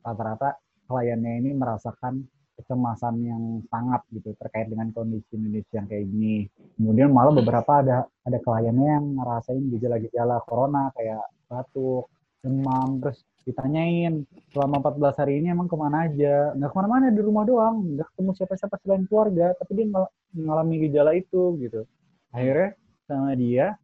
Rata-rata 0.06 0.58
kliennya 0.86 1.42
ini 1.42 1.52
merasakan 1.58 2.22
kecemasan 2.56 3.16
yang 3.20 3.44
sangat 3.68 4.06
gitu 4.16 4.32
terkait 4.40 4.72
dengan 4.72 4.88
kondisi 4.96 5.36
Indonesia 5.36 5.76
yang 5.82 5.88
kayak 5.90 6.06
gini. 6.08 6.36
Kemudian 6.78 7.10
malah 7.12 7.34
beberapa 7.36 7.72
ada 7.84 7.98
ada 8.24 8.38
kliennya 8.40 8.90
yang 9.02 9.06
ngerasain 9.18 9.64
gejala-gejala 9.76 10.40
corona 10.46 10.94
kayak 10.96 11.26
batuk 11.50 12.10
demam 12.46 13.02
terus 13.02 13.26
ditanyain 13.46 14.26
selama 14.50 14.82
14 14.82 15.22
hari 15.22 15.34
ini 15.40 15.54
emang 15.54 15.70
ke 15.70 15.78
mana 15.78 16.10
aja? 16.10 16.52
Nggak 16.58 16.70
ke 16.74 16.78
mana-mana 16.82 17.14
di 17.14 17.22
rumah 17.22 17.46
doang. 17.46 17.76
Nggak 17.94 18.08
ketemu 18.12 18.32
siapa-siapa 18.42 18.76
selain 18.82 19.04
keluarga 19.06 19.54
tapi 19.54 19.72
dia 19.78 19.86
ngal- 19.86 20.14
mengalami 20.34 20.76
gejala 20.90 21.12
itu 21.14 21.42
gitu. 21.62 21.86
Akhirnya 22.34 22.74
sama 23.06 23.38
dia 23.38 23.78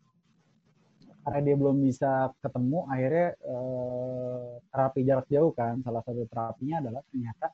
karena 1.21 1.39
dia 1.45 1.55
belum 1.55 1.77
bisa 1.85 2.33
ketemu 2.41 2.89
akhirnya 2.89 3.27
eh, 3.37 4.49
terapi 4.73 4.99
jarak 5.05 5.27
jauh 5.29 5.51
kan. 5.53 5.77
Salah 5.85 6.01
satu 6.01 6.25
terapinya 6.25 6.81
adalah 6.81 7.01
ternyata 7.13 7.47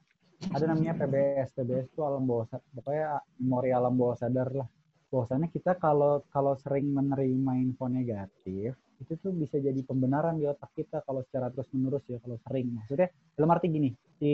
ada 0.47 0.65
namanya 0.69 0.93
PBS 1.03 1.49
PBS 1.59 1.91
itu 1.91 2.01
alam 2.05 2.23
bawah 2.23 2.47
sadar 2.47 2.69
pokoknya 2.71 3.05
memori 3.43 3.69
alam 3.75 3.93
bawah 3.99 4.15
sadar 4.15 4.47
lah. 4.55 4.67
Bahwasannya 5.11 5.51
kita 5.51 5.75
kalau 5.75 6.23
kalau 6.31 6.55
sering 6.55 6.87
menerima 6.91 7.51
info 7.59 7.91
negatif 7.91 8.79
itu 8.97 9.13
tuh 9.21 9.29
bisa 9.29 9.61
jadi 9.61 9.77
pembenaran 9.85 10.41
di 10.41 10.49
otak 10.49 10.73
kita 10.73 11.05
kalau 11.05 11.21
secara 11.29 11.53
terus 11.53 11.69
menerus 11.73 12.01
ya 12.09 12.17
kalau 12.17 12.37
sering. 12.49 12.73
Maksudnya 12.73 13.07
dalam 13.37 13.53
arti 13.53 13.67
gini 13.69 13.89
si 14.17 14.33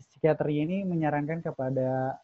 psikiater 0.00 0.48
ini 0.52 0.84
menyarankan 0.84 1.40
kepada 1.40 2.20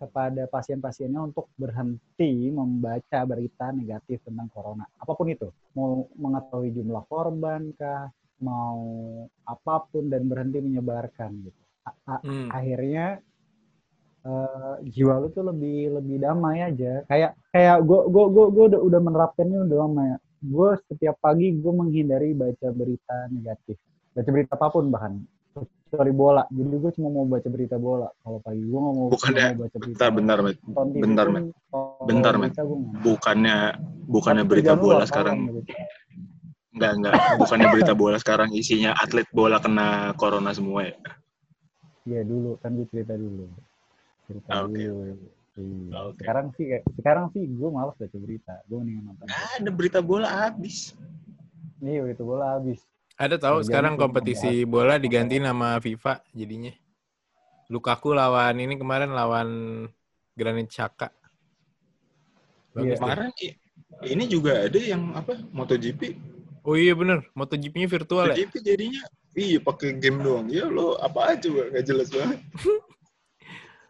kepada 0.00 0.48
pasien-pasiennya 0.48 1.20
untuk 1.20 1.52
berhenti 1.60 2.48
membaca 2.48 3.20
berita 3.28 3.68
negatif 3.68 4.24
tentang 4.24 4.48
corona. 4.48 4.88
Apa 4.96 5.12
pun 5.12 5.28
itu. 5.28 5.52
Mau 5.76 6.08
mengetahui 6.16 6.72
jumlah 6.72 7.04
korban 7.04 7.70
kah 7.76 8.08
mau 8.40 8.80
apa 9.44 9.84
pun 9.92 10.08
dan 10.08 10.24
berhenti 10.24 10.64
menyebarkan 10.64 11.30
gitu. 11.44 11.60
A- 11.84 12.16
a- 12.16 12.24
Hmm. 12.24 12.48
akhirnya 12.48 13.20
eh, 14.20 14.74
jiwa 14.88 15.16
lu 15.20 15.28
tuh 15.32 15.48
lebih 15.48 16.00
lebih 16.00 16.16
damai 16.20 16.64
aja. 16.64 17.04
Kayak 17.08 17.36
kayak 17.52 17.76
gue 17.84 18.00
gue 18.08 18.24
gue 18.32 18.46
gue 18.52 18.64
udah 18.72 18.80
udah 18.80 19.00
menerapkannya 19.00 19.58
udah 19.68 19.78
lama 19.84 20.02
ya 20.16 20.18
gue 20.40 20.68
setiap 20.88 21.16
pagi 21.18 21.52
gue 21.52 21.72
menghindari 21.72 22.32
baca 22.32 22.68
berita 22.70 23.28
negatif 23.28 23.76
baca 24.10 24.28
berita 24.28 24.52
apa 24.54 24.66
pun 24.68 24.88
bahkan 24.88 25.12
kecuali 25.50 26.12
bola 26.12 26.42
jadi 26.48 26.76
gue 26.76 26.92
cuma 26.94 27.08
mau 27.10 27.26
baca 27.26 27.44
berita 27.46 27.76
bola 27.76 28.08
kalau 28.20 28.38
pagi 28.38 28.62
gue 28.62 28.72
nggak 28.72 28.94
mau, 28.94 29.06
Bukannya- 29.08 29.50
mau 29.52 29.60
baca 29.60 29.76
berita 29.76 30.04
Bentar, 30.08 30.38
Met. 30.40 30.56
TV 30.56 30.96
bentar, 30.96 31.26
Met. 31.28 31.44
kalau 31.66 32.06
Bentar, 32.06 32.34
Met. 32.36 32.52
mau. 32.56 32.78
Bukannya 33.02 33.56
bukannya 34.06 34.44
berita 34.44 34.72
bola 34.74 35.02
sekarang 35.04 35.36
gitu. 35.46 35.60
enggak 36.70 36.92
enggak 36.96 37.12
bukannya 37.36 37.66
berita 37.68 37.92
bola 37.92 38.16
sekarang 38.16 38.48
isinya 38.52 38.94
atlet 38.94 39.26
bola 39.30 39.58
kena 39.58 39.88
corona 40.14 40.50
semua 40.50 40.86
ya. 40.86 40.94
Iya 42.06 42.22
dulu 42.24 42.56
kan 42.58 42.72
gue 42.72 42.86
cerita 42.88 43.12
dulu 43.12 43.44
cerita 44.24 44.48
Ah, 44.48 44.64
oke. 44.64 44.72
dulu 44.72 45.18
Iya. 45.60 45.98
Oke. 46.08 46.20
sekarang 46.24 46.46
sih 46.56 46.66
sekarang 46.96 47.26
sih 47.36 47.42
gue 47.44 47.68
malas 47.68 47.94
baca 48.00 48.16
berita 48.16 48.54
gue 48.64 48.76
mendingan 48.80 49.04
nonton 49.12 49.26
ada 49.28 49.70
berita 49.70 49.98
bola 50.00 50.28
habis. 50.48 50.96
Iya 51.80 52.04
berita 52.04 52.22
bola 52.24 52.56
habis 52.56 52.80
Ada 53.20 53.36
tahu 53.36 53.60
Kerjaan 53.60 53.68
sekarang 53.68 53.94
kompetisi 54.00 54.64
bola 54.64 54.96
diganti 54.96 55.36
nama 55.36 55.76
FIFA 55.76 56.24
jadinya. 56.32 56.72
Lukaku 57.68 58.16
lawan 58.16 58.56
ini 58.56 58.80
kemarin 58.80 59.12
lawan 59.12 59.48
Granit 60.32 60.72
Xhaka. 60.72 61.12
Bagus 62.72 62.96
Iya. 62.96 62.96
Kemarin 62.96 63.30
ini 64.08 64.24
juga 64.24 64.64
ada 64.64 64.80
yang 64.80 65.12
apa 65.12 65.36
MotoGP. 65.52 66.16
Oh 66.64 66.76
iya 66.76 66.92
bener, 66.96 67.24
MotoGP-nya 67.36 67.88
virtual 67.88 68.32
ya? 68.32 68.36
MotoGP 68.36 68.54
jadinya 68.64 69.02
iya 69.36 69.58
pakai 69.60 69.96
game 70.00 70.24
doang. 70.24 70.46
Ya 70.48 70.64
lo 70.68 70.96
apa 70.96 71.36
aja 71.36 71.48
nggak 71.48 71.84
jelas 71.84 72.08
banget. 72.08 72.40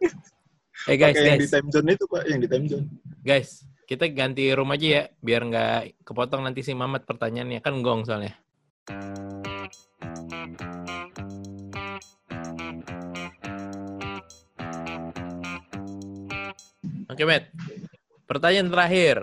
Eh 0.89 0.97
guys, 0.97 1.13
Pakai 1.13 1.29
yang 1.29 1.39
di 1.39 1.45
guys, 1.45 1.53
time 1.53 1.69
zone 1.69 1.89
itu 1.93 2.05
Pak, 2.09 2.23
yang 2.25 2.41
di 2.41 2.49
time 2.49 2.67
zone. 2.67 2.87
guys, 3.21 3.49
kita 3.85 4.05
ganti 4.09 4.49
room 4.55 4.71
aja 4.71 4.87
ya, 4.87 5.03
biar 5.21 5.43
nggak 5.45 5.79
kepotong 6.03 6.41
nanti 6.41 6.63
si 6.63 6.73
Mamat 6.73 7.05
pertanyaannya 7.05 7.61
kan 7.61 7.75
gong 7.81 8.07
soalnya. 8.07 8.35
Oke, 17.11 17.23
Matt. 17.27 17.51
Pertanyaan 18.31 18.71
terakhir 18.71 19.17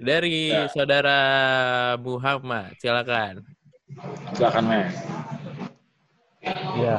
dari 0.00 0.48
Ya. 0.48 0.66
saudara 0.72 1.18
Muhammad. 2.00 2.72
Silakan. 2.80 3.44
Silakan 4.32 4.64
Mas. 4.64 4.94
Iya. 6.78 6.96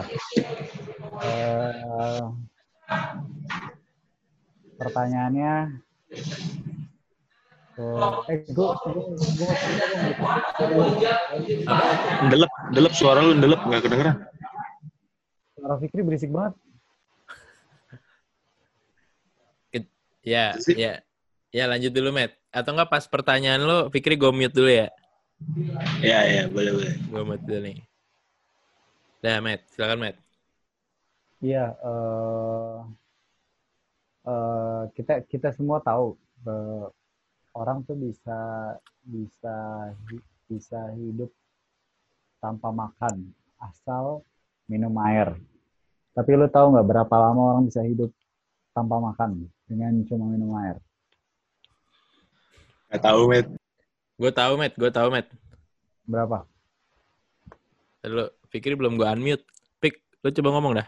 Eh, 1.20 2.22
pertanyaannya 4.80 5.84
Oh, 7.80 8.28
eh 8.28 8.44
gue 8.44 8.70
gue 8.76 9.04
gue 9.39 9.52
Ndelep, 12.28 12.52
ndelep 12.76 12.92
suara 12.92 13.24
lu 13.24 13.39
ndelep 13.39 13.62
nggak 13.63 13.82
kedengeran. 13.88 14.15
suara 15.56 15.80
Fikri 15.80 16.04
berisik 16.04 16.28
banget. 16.28 16.60
Ya, 20.28 20.60
ya. 20.76 21.00
Ya, 21.56 21.63
lanjut 21.72 21.96
dulu, 21.96 22.12
Matt. 22.12 22.36
Atau 22.52 22.76
enggak 22.76 22.92
pas 22.92 23.08
pertanyaan 23.08 23.63
lo, 23.63 23.88
Fikri 23.88 24.20
gue 24.20 24.28
mute 24.28 24.52
dulu 24.52 24.68
ya. 24.68 24.92
Iya 26.04 26.20
iya 26.28 26.44
boleh 26.52 26.76
boleh. 26.76 26.94
Gue 27.08 27.24
mute 27.24 27.44
dulu 27.48 27.60
nih. 27.63 27.78
Dah, 29.24 29.39
Matt. 29.39 29.63
Silakan, 29.72 30.00
Matt. 30.04 30.18
Iya, 31.39 31.80
eh 31.80 32.76
eh, 34.30 34.84
kita 34.94 35.26
kita 35.26 35.50
semua 35.58 35.82
tahu 35.82 36.13
eh, 36.46 36.86
orang 37.58 37.82
tuh 37.82 37.98
bisa 37.98 38.39
bisa 39.02 39.58
bisa 40.46 40.80
hidup 40.94 41.34
tanpa 42.38 42.70
makan 42.70 43.34
asal 43.58 44.22
minum 44.70 44.94
air. 45.02 45.34
Tapi 46.13 46.30
lu 46.38 46.46
tahu 46.46 46.78
nggak 46.78 46.88
berapa 46.88 47.15
lama 47.18 47.42
orang 47.58 47.63
bisa 47.65 47.82
hidup 47.82 48.13
tanpa 48.72 49.02
makan 49.02 49.50
dengan 49.65 49.98
cuma 50.06 50.30
minum 50.30 50.54
air? 50.62 50.78
Nggak 52.89 53.02
tahu 53.02 53.22
Met. 53.30 53.60
Gue 54.20 54.32
tahu, 54.36 54.60
Matt. 54.60 54.76
Gue 54.76 54.92
tahu, 54.92 55.08
Matt. 55.15 55.32
Berapa? 56.04 56.44
Lu, 58.04 58.28
Fikri 58.52 58.76
belum 58.76 59.00
gue 59.00 59.08
unmute. 59.08 59.48
Pik, 59.80 59.96
lu 60.20 60.30
coba 60.36 60.50
ngomong 60.60 60.74
dah. 60.76 60.88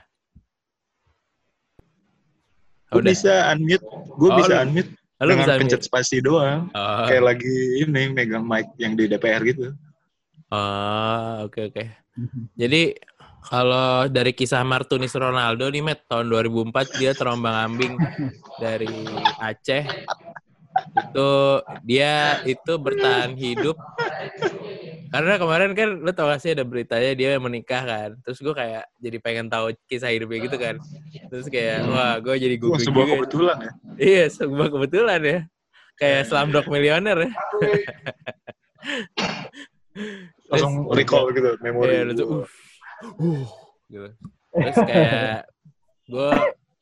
Gue 2.91 3.01
bisa 3.07 3.33
unmute, 3.49 3.85
gue 4.11 4.29
Oh, 4.29 4.37
bisa 4.37 4.53
unmute 4.61 4.91
Lu 5.17 5.29
dengan 5.29 5.39
bisa 5.39 5.53
pencet 5.55 5.79
unmute. 5.79 5.87
spasi 5.87 6.17
doang. 6.19 6.67
Oh, 6.71 7.05
Kayak 7.05 7.23
lagi 7.25 7.55
ini 7.79 8.03
megang 8.09 8.43
mic 8.43 8.67
yang 8.75 8.93
di 8.93 9.05
DPR 9.05 9.41
gitu. 9.43 9.71
oh, 10.49 11.45
oke 11.45 11.71
oke. 11.71 11.83
Jadi 12.53 12.91
kalau 13.41 14.05
dari 14.05 14.31
kisah 14.31 14.61
Martunis 14.61 15.11
Ronaldo 15.11 15.65
nih, 15.65 15.81
Matt, 15.81 16.05
tahun 16.05 16.27
2004 16.27 16.99
dia 16.99 17.11
terombang-ambing 17.11 17.95
dari 18.57 18.91
Aceh. 19.39 19.83
Itu 20.93 21.31
dia 21.81 22.13
itu 22.43 22.73
bertahan 22.75 23.33
hidup 23.33 23.75
karena 25.11 25.35
kemarin 25.35 25.75
kan 25.75 25.99
lu 25.99 26.11
tau 26.15 26.31
gak 26.31 26.39
sih 26.39 26.55
ada 26.55 26.63
beritanya 26.63 27.11
dia 27.11 27.35
menikah 27.35 27.83
kan. 27.83 28.09
Terus 28.23 28.39
gue 28.39 28.55
kayak 28.55 28.87
jadi 29.03 29.17
pengen 29.19 29.51
tahu 29.51 29.75
kisah 29.91 30.07
hidupnya 30.07 30.47
gitu 30.47 30.55
kan. 30.55 30.79
Terus 31.27 31.51
kayak 31.51 31.83
wah 31.91 32.15
gue 32.23 32.35
jadi 32.39 32.55
Wah, 32.55 32.79
googling 32.79 32.87
sebuah 32.87 33.05
juga. 33.05 33.15
kebetulan 33.19 33.57
ya. 33.59 33.71
Iya, 33.99 34.23
sebuah 34.31 34.67
kebetulan 34.71 35.19
ya. 35.19 35.39
Kayak 35.99 36.21
Slumdog 36.31 36.65
Millionaire 36.71 37.19
ya. 37.27 37.31
Langsung 40.51 40.87
recall 40.95 41.35
gitu, 41.35 41.59
memori. 41.59 41.91
Iya, 41.91 42.01
langsung, 42.07 42.29
uh, 42.31 42.47
uh, 43.19 43.43
gitu. 43.91 44.09
Terus 44.51 44.77
kayak 44.87 45.37
gue 46.07 46.31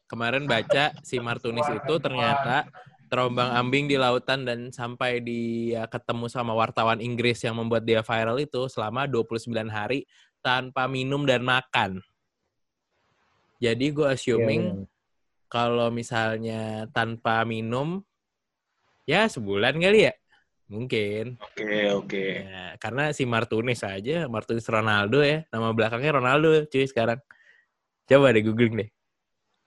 kemarin 0.10 0.46
baca 0.46 0.94
si 1.06 1.18
Martunis 1.18 1.66
itu 1.70 1.94
ternyata 2.02 2.70
terombang 3.10 3.50
ambing 3.58 3.90
di 3.90 3.98
lautan 3.98 4.46
dan 4.46 4.70
sampai 4.70 5.18
dia 5.20 5.90
ketemu 5.90 6.30
sama 6.30 6.54
wartawan 6.54 7.02
Inggris 7.02 7.42
yang 7.42 7.58
membuat 7.58 7.84
dia 7.84 8.06
viral 8.06 8.38
itu 8.38 8.70
selama 8.70 9.10
29 9.10 9.50
hari 9.68 10.06
tanpa 10.46 10.86
minum 10.86 11.26
dan 11.26 11.42
makan. 11.42 12.00
Jadi 13.60 13.92
gue 13.92 14.08
assuming 14.08 14.64
Iya, 14.64 14.88
kalau 15.52 15.90
misalnya 15.92 16.88
tanpa 16.94 17.44
minum 17.44 18.06
ya 19.04 19.26
sebulan 19.26 19.76
kali 19.82 20.06
ya 20.08 20.14
mungkin 20.70 21.42
Oke, 21.42 21.90
oke. 21.98 22.26
Ya, 22.46 22.78
karena 22.78 23.10
si 23.10 23.26
Martunis 23.26 23.82
aja 23.82 24.30
Martunis 24.30 24.70
Ronaldo 24.70 25.26
ya 25.26 25.44
nama 25.50 25.74
belakangnya 25.74 26.22
Ronaldo 26.22 26.70
cuy 26.70 26.86
sekarang 26.86 27.18
coba 28.06 28.30
deh 28.30 28.46
googling 28.46 28.86
deh 28.86 28.90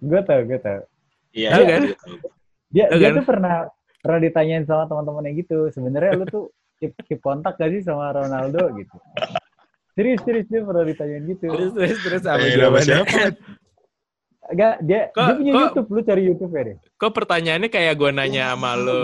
Gue 0.03 0.19
tau, 0.27 0.43
gue 0.43 0.59
tau. 0.59 0.83
Iya, 1.31 1.51
Tahu 1.55 1.65
kan? 1.67 1.83
iya. 1.87 2.32
Dia, 2.73 2.89
Tahu 2.89 2.99
dia 2.99 3.07
kan? 3.07 3.15
tuh 3.15 3.27
pernah 3.27 3.55
pernah 3.99 4.19
ditanyain 4.19 4.65
sama 4.65 4.85
teman-temannya 4.87 5.33
gitu. 5.37 5.69
Sebenarnya 5.69 6.13
lu 6.15 6.25
tuh 6.27 6.45
keep, 6.77 6.93
keep 7.05 7.21
kontak 7.21 7.55
gak 7.55 7.71
sih 7.71 7.81
sama 7.81 8.11
Ronaldo 8.11 8.73
gitu? 8.75 8.97
Serius, 9.93 10.21
serius 10.23 10.47
dia 10.47 10.61
pernah 10.61 10.83
ditanyain 10.83 11.23
gitu. 11.27 11.47
terus 11.47 11.71
terus 11.71 11.99
terus 12.01 12.23
apa 12.25 12.41
Eh, 12.41 12.57
jawabannya 12.57 12.87
siapa? 12.89 13.19
Enggak, 14.45 14.75
dia 14.83 15.01
Kok- 15.09 15.23
dia 15.23 15.35
punya 15.35 15.53
kok- 15.53 15.63
YouTube, 15.63 15.89
lu 15.89 16.01
cari 16.03 16.23
YouTube 16.25 16.53
ya 16.53 16.63
deh. 16.65 16.77
kok 16.93 17.13
pertanyaannya 17.13 17.69
kayak 17.69 17.95
gue 17.95 18.11
nanya 18.11 18.45
sama 18.51 18.71
lu 18.75 19.03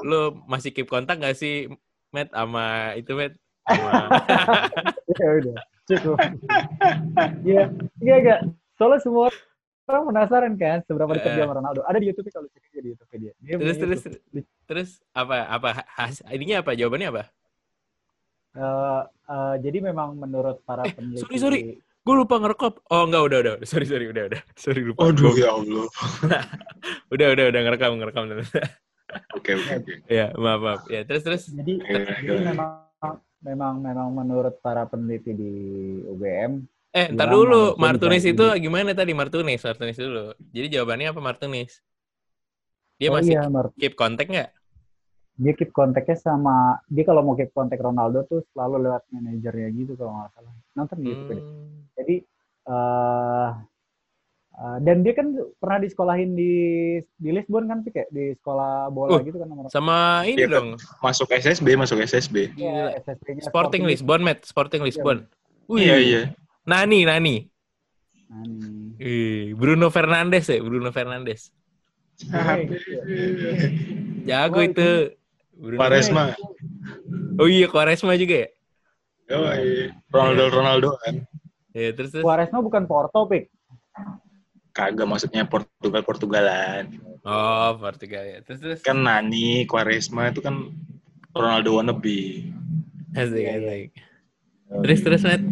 lu 0.00 0.20
masih 0.44 0.70
keep 0.70 0.86
kontak 0.86 1.18
gak 1.18 1.34
sih 1.34 1.68
Matt 2.08 2.30
sama 2.30 2.64
itu 2.94 3.12
Matt 3.12 3.36
sama 3.62 4.08
ya 5.20 5.28
udah, 5.34 5.56
cukup. 5.84 6.16
Iya, 7.42 7.62
iya 7.98 8.14
enggak. 8.16 8.40
Soalnya 8.74 9.00
semua 9.00 9.28
orang 9.88 10.04
penasaran 10.06 10.52
kan 10.54 10.78
seberapa 10.84 11.10
dekat 11.10 11.30
dia 11.32 11.42
sama 11.42 11.54
Ronaldo. 11.56 11.80
Ada 11.82 11.98
di 11.98 12.06
YouTube 12.06 12.28
kalau 12.28 12.46
cek 12.46 12.62
aja 12.62 12.78
di 12.78 12.88
YouTube 12.88 13.10
dia. 13.14 13.32
Dia 13.38 13.54
terus 13.56 13.76
terus 13.76 14.00
YouTube. 14.04 14.46
terus 14.64 14.88
apa 15.10 15.36
apa 15.46 15.68
has, 15.90 16.20
ininya 16.28 16.60
apa 16.60 16.72
jawabannya 16.72 17.08
apa 17.10 17.22
Eh, 18.50 19.02
eh, 19.28 19.54
jadi 19.60 19.78
memang 19.84 20.16
menurut 20.16 20.60
para 20.62 20.82
Eh, 20.82 20.90
peneliti 20.90 21.20
sorry, 21.20 21.36
sorry. 21.38 21.60
gue 21.78 22.14
lupa 22.16 22.36
ngerekop 22.36 22.80
oh 22.86 23.04
enggak 23.04 23.22
udah 23.22 23.38
udah 23.38 23.52
udah. 23.54 23.66
sorry 23.66 23.84
sorry 23.84 24.08
udah 24.08 24.24
udah 24.26 24.40
sorry 24.58 24.80
lupa 24.82 25.04
Aduh, 25.04 25.30
ya 25.32 25.52
Allah. 25.52 25.84
udah 27.14 27.26
udah 27.28 27.44
udah 27.46 27.60
ngerekam 27.62 27.92
ngerekam 27.96 28.24
Oke, 29.36 29.52
oke, 29.54 29.72
oke. 29.78 29.92
ya 30.06 30.32
maaf 30.34 30.60
maaf 30.60 30.80
ya 30.86 31.00
terus 31.02 31.22
terus 31.22 31.42
Jadi 31.46 31.80
Iya, 31.80 32.02
jadi 32.18 32.40
memang 32.50 32.70
memang 33.40 33.74
memang 33.78 34.08
menurut 34.10 34.56
para 34.58 34.84
peneliti 34.84 35.32
di 35.32 35.52
UGM 36.04 36.64
Eh, 36.98 37.06
ntar 37.14 37.28
dulu. 37.30 37.78
Martunis 37.78 38.24
itu 38.26 38.44
gimana 38.58 38.90
tadi? 38.90 39.12
Martunis, 39.14 39.60
Martunis 39.62 39.98
dulu. 39.98 40.34
Jadi 40.50 40.66
jawabannya 40.74 41.14
apa 41.14 41.20
Martunis? 41.22 41.78
Dia 42.98 43.08
oh 43.10 43.14
masih 43.14 43.38
iya, 43.38 43.46
Mar- 43.46 43.70
keep 43.78 43.94
kontak 43.94 44.26
nggak? 44.26 44.50
dia 45.38 45.54
keep 45.54 45.70
kontaknya 45.70 46.18
sama 46.18 46.82
dia 46.90 47.06
kalau 47.06 47.22
mau 47.22 47.38
keep 47.38 47.54
kontak 47.54 47.78
Ronaldo 47.78 48.26
tuh 48.26 48.42
selalu 48.50 48.90
lewat 48.90 49.06
manajernya 49.14 49.70
gitu 49.70 49.94
kalau 49.94 50.18
nggak 50.18 50.34
salah 50.34 50.54
nonton 50.74 50.98
deh. 50.98 51.14
Hmm. 51.14 51.38
jadi 51.94 52.16
eh 52.66 53.48
eh, 54.58 54.78
dan 54.82 54.96
dia 55.06 55.14
kan 55.14 55.26
pernah 55.62 55.78
disekolahin 55.78 56.34
di 56.34 56.52
di 57.14 57.30
Lisbon 57.30 57.70
kan 57.70 57.86
ya? 57.86 58.02
di 58.10 58.34
sekolah 58.34 58.90
bola 58.90 59.14
Uh, 59.14 59.22
gitu 59.22 59.38
kan 59.38 59.46
nomor 59.46 59.70
Sama 59.70 60.26
ini 60.26 60.42
Iya, 60.42 60.46
kan? 60.50 60.54
dong. 60.58 60.68
Masuk 61.06 61.30
SSB, 61.30 61.66
masuk 61.78 62.02
SSB. 62.02 62.58
Gila. 62.58 62.98
SSB-nya 62.98 63.42
Sporting 63.46 63.86
Lisbon, 63.86 64.20
Matt. 64.26 64.42
Sporting 64.42 64.82
Lisbon. 64.82 65.22
Wih. 65.70 65.86
Iya, 65.86 65.96
iya. 66.02 66.22
Nani, 66.68 67.08
Nani. 67.08 67.36
Nih. 68.28 69.00
Ih, 69.00 69.56
Bruno 69.56 69.88
Fernandes 69.88 70.52
ya, 70.52 70.60
Bruno 70.60 70.92
Fernandes. 70.92 71.48
Jago 74.28 74.60
itu. 74.60 75.16
Bruno 75.56 75.80
Quaresma. 75.80 76.36
Oh 77.40 77.48
iya, 77.48 77.66
Quaresma 77.72 78.20
juga 78.20 78.44
ya? 78.44 78.48
Oh, 79.32 79.48
iya. 79.48 79.96
Ronaldo, 80.12 80.44
Ronaldo 80.52 80.88
kan. 81.00 81.24
Ya, 81.72 81.96
terus 81.96 82.12
terus. 82.12 82.24
Quaresma 82.26 82.60
bukan 82.60 82.84
Porto 82.84 83.24
Pik 83.28 83.48
Kagak 84.72 85.10
maksudnya 85.10 85.42
Portugal, 85.42 86.02
Portugalan. 86.06 87.00
Oh, 87.26 87.74
Portugal 87.82 88.22
ya. 88.22 88.38
Terus 88.46 88.60
terus. 88.62 88.78
Kan 88.84 89.02
Nani, 89.02 89.66
Quaresma 89.66 90.30
itu 90.30 90.38
kan 90.44 90.70
Ronaldo 91.34 91.80
wannabe. 91.80 92.46
Asik, 93.16 93.40
Iya, 93.42 93.56
iya. 93.56 93.58
asik. 93.58 93.90
Terus 94.84 95.00
terus, 95.02 95.22
Matt. 95.24 95.42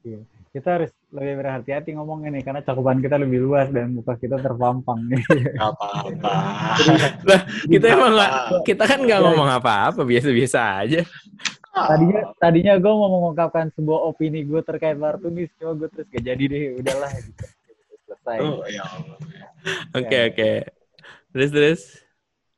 Iya. 0.00 0.20
kita 0.48 0.68
harus 0.72 0.90
lebih 1.10 1.34
berhati-hati 1.36 1.90
ngomongnya 1.92 2.30
nih 2.30 2.42
karena 2.42 2.60
cakupan 2.60 2.98
kita 2.98 3.16
lebih 3.16 3.42
luas 3.42 3.68
dan 3.68 3.92
muka 3.92 4.14
kita 4.14 4.38
terpampang 4.38 5.02
nih 5.08 5.20
Gak 5.52 5.68
apa-apa. 5.68 6.32
Lah, 7.22 7.40
kita 7.64 7.86
emang 7.88 8.12
nggak, 8.12 8.30
Apa? 8.32 8.56
kita 8.62 8.84
kan 8.84 8.98
nggak 9.00 9.20
ngomong 9.20 9.48
apa-apa, 9.52 10.00
biasa-biasa 10.02 10.60
aja. 10.78 11.00
tadinya 11.70 12.20
tadinya 12.36 12.74
gue 12.74 12.90
mau 12.90 13.06
mengungkapkan 13.08 13.70
sebuah 13.70 14.00
opini 14.04 14.42
gue 14.42 14.58
terkait 14.60 14.94
Martunis 14.94 15.46
cuma 15.56 15.74
gue 15.74 15.86
terus 15.88 16.06
gak 16.08 16.24
jadi 16.24 16.44
deh 16.44 16.62
udahlah 16.76 17.10
gitu 17.14 17.44
selesai 18.04 18.38
Oh, 18.40 18.66
ya 18.66 18.82
Allah. 18.82 19.18
Oke 19.94 20.16
oke. 20.26 20.50
Terus 21.28 21.50
terus. 21.50 21.80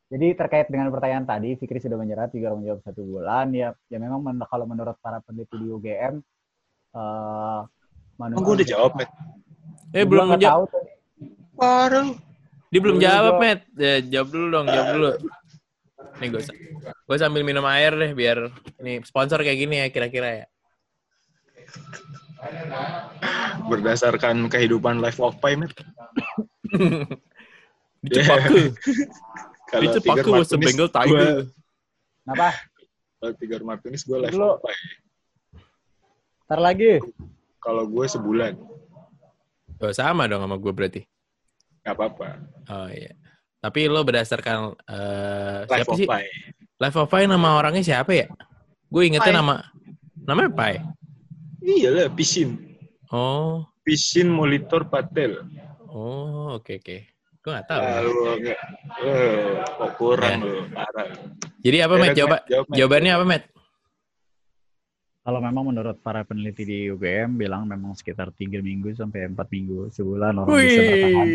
jadi 0.09 0.35
terkait 0.35 0.67
dengan 0.67 0.89
pertanyaan 0.89 1.23
tadi 1.25 1.53
Fikri 1.55 1.79
sudah 1.79 1.95
menjerat 1.95 2.31
juga 2.31 2.51
menjawab 2.53 2.81
satu 2.81 3.03
bulan 3.03 3.47
ya 3.51 3.71
ya 3.87 3.97
memang 3.97 4.19
men- 4.21 4.43
kalau 4.43 4.65
menurut 4.65 4.97
para 4.99 5.21
peneliti 5.21 5.55
di 5.55 5.69
UGM 5.69 6.19
eh 6.91 7.61
Emang 8.21 8.45
gue 8.45 8.55
udah 8.61 8.69
jawab, 8.69 8.93
Met. 9.01 9.09
Eh 9.97 10.05
belum 10.05 10.37
tuh. 10.37 10.69
Parah. 11.57 12.13
Dia 12.71 12.81
belum 12.81 12.97
jawab, 13.01 13.35
jawab. 13.35 13.43
Matt. 13.43 13.61
Ya, 13.75 13.95
jawab 14.05 14.29
dulu 14.29 14.47
dong, 14.53 14.67
jawab 14.69 14.89
dulu. 14.93 15.11
Nih 16.21 16.29
gue, 16.31 16.43
gue 16.85 17.17
sambil 17.17 17.43
minum 17.43 17.65
air 17.65 17.97
deh 17.97 18.13
biar 18.13 18.53
ini 18.79 19.01
sponsor 19.03 19.41
kayak 19.41 19.57
gini 19.57 19.81
ya 19.81 19.87
kira-kira 19.89 20.45
ya. 20.45 20.47
Berdasarkan 23.67 24.49
kehidupan 24.49 25.01
life 25.01 25.19
of 25.19 25.37
Pi, 25.41 25.57
Met. 25.57 25.73
Di 28.01 28.17
Cepaku, 28.17 28.73
Kalau 29.71 29.83
di 29.85 29.89
Cepaku 29.93 30.17
Tiger 30.17 30.25
Martinez, 30.33 30.49
sebenggol 30.49 30.89
gua- 30.89 30.97
tiger. 30.97 31.29
kenapa 32.25 32.49
Kalau 33.21 33.33
Tiger 33.37 33.61
Martinez 33.61 34.03
gue 34.03 34.17
life 34.17 34.33
of 34.35 34.61
Pi. 34.65 34.73
Ntar 36.51 36.59
lagi 36.59 36.99
Kalau 37.63 37.87
gue 37.87 38.03
sebulan, 38.05 38.59
Oh, 39.79 39.93
sama 39.95 40.27
dong 40.27 40.43
sama 40.43 40.59
gue 40.59 40.73
berarti. 40.75 41.01
gak 41.81 41.95
apa-apa. 41.95 42.43
Oh 42.69 42.89
iya. 42.91 43.15
Tapi 43.57 43.87
lo 43.87 44.03
berdasarkan 44.03 44.75
eh 44.85 45.65
Life 45.65 45.87
siapa 45.87 45.93
of 45.93 45.97
sih? 45.97 46.07
Pi. 46.11 46.25
Life 46.77 46.97
of 46.97 47.07
Pi 47.07 47.25
nama 47.25 47.57
orangnya 47.57 47.81
siapa 47.81 48.13
ya? 48.13 48.27
Gue 48.91 49.07
ingetnya 49.07 49.41
nama 49.41 49.63
namanya 50.21 50.51
Pai. 50.53 50.83
Iya 51.63 51.89
lah, 51.95 52.07
Pisin. 52.11 52.77
Oh, 53.09 53.65
Pisin 53.81 54.29
Molitor 54.29 54.85
Patel. 54.85 55.47
oh 55.89 56.59
oke 56.59 56.77
oke. 56.77 56.97
Gue 57.41 57.51
gak 57.57 57.69
tahu. 57.69 57.81
Ah, 57.81 58.01
lu 58.05 58.13
enggak. 58.37 58.61
Eh, 59.01 59.65
kok 59.65 59.91
kurang 59.97 60.41
Ya. 60.41 60.45
lu, 60.45 60.61
parah. 60.77 61.09
Jadi 61.65 61.77
apa, 61.81 61.95
Ya, 61.97 62.13
Coba 62.13 62.37
jawab, 62.45 62.67
jawabannya 62.69 63.13
apa, 63.17 63.25
Matt? 63.25 63.45
Kalau 65.31 65.47
memang 65.47 65.63
menurut 65.71 65.95
para 66.03 66.27
peneliti 66.27 66.67
di 66.67 66.79
UGM 66.91 67.39
bilang 67.39 67.63
memang 67.63 67.95
sekitar 67.95 68.35
tiga 68.35 68.59
minggu 68.59 68.91
sampai 68.99 69.31
empat 69.31 69.47
minggu 69.47 69.87
sebulan 69.95 70.43
orang 70.43 70.59
bisa 70.59 70.83
bertahan. 70.83 71.27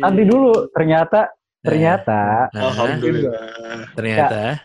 Nanti 0.00 0.22
dulu 0.24 0.52
ternyata 0.72 1.20
ternyata 1.60 2.48
Nah, 2.56 2.72
Alhamdulillah. 2.72 3.92
ternyata. 3.92 4.64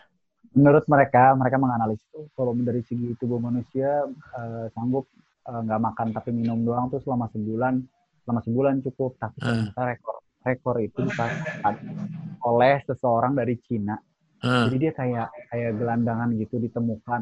Menurut 0.56 0.88
mereka 0.88 1.36
mereka 1.36 1.60
menganalisis 1.60 2.08
tuh 2.08 2.32
kalau 2.40 2.56
dari 2.56 2.80
segi 2.88 3.20
tubuh 3.20 3.44
manusia 3.44 4.08
eh, 4.40 4.72
sanggup 4.72 5.12
eh, 5.44 5.60
nggak 5.60 5.82
makan 5.84 6.08
tapi 6.16 6.32
minum 6.32 6.64
doang 6.64 6.88
tuh 6.88 7.04
selama 7.04 7.28
sebulan. 7.36 7.84
Selama 8.24 8.40
sebulan 8.48 8.80
cukup 8.88 9.20
tapi 9.20 9.44
Ah. 9.44 9.68
ternyata 9.76 9.82
rekor 9.92 10.16
rekor 10.40 10.76
itu 10.80 11.04
dipasang 11.04 11.76
oleh 12.48 12.80
seseorang 12.88 13.36
dari 13.36 13.60
Cina 13.60 14.00
Jadi 14.40 14.78
dia 14.78 14.92
kayak 14.92 15.28
kayak 15.48 15.72
gelandangan 15.76 16.32
gitu 16.34 16.56
ditemukan 16.58 17.22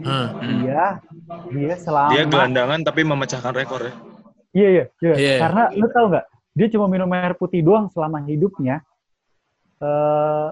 ah. 0.00 0.30
dia 0.38 1.02
dia 1.48 1.74
selama 1.76 2.10
Dia 2.10 2.22
gelandangan 2.24 2.78
tapi 2.80 3.00
memecahkan 3.02 3.52
rekor 3.52 3.80
ya. 3.82 3.92
iya 4.52 4.68
iya 4.70 4.84
iya 5.00 5.14
Iya. 5.14 5.36
karena 5.40 5.62
lu 5.72 5.86
tau 5.88 6.06
nggak 6.06 6.26
dia 6.52 6.66
cuma 6.68 6.86
minum 6.86 7.10
air 7.10 7.32
putih 7.32 7.60
doang 7.60 7.88
selama 7.88 8.22
hidupnya 8.22 8.78
eh 9.78 10.48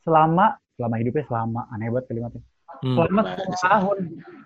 selama 0.00 0.44
selama 0.72 0.94
hidupnya 0.96 1.24
selama 1.24 1.60
aneh 1.68 1.88
banget 1.88 2.06
kalimatnya 2.08 2.42
Hmm. 2.78 2.94
selama 2.94 3.20
Nah, 3.20 3.34
10 3.34 3.42
di- 3.44 3.58
tahun 3.60 3.98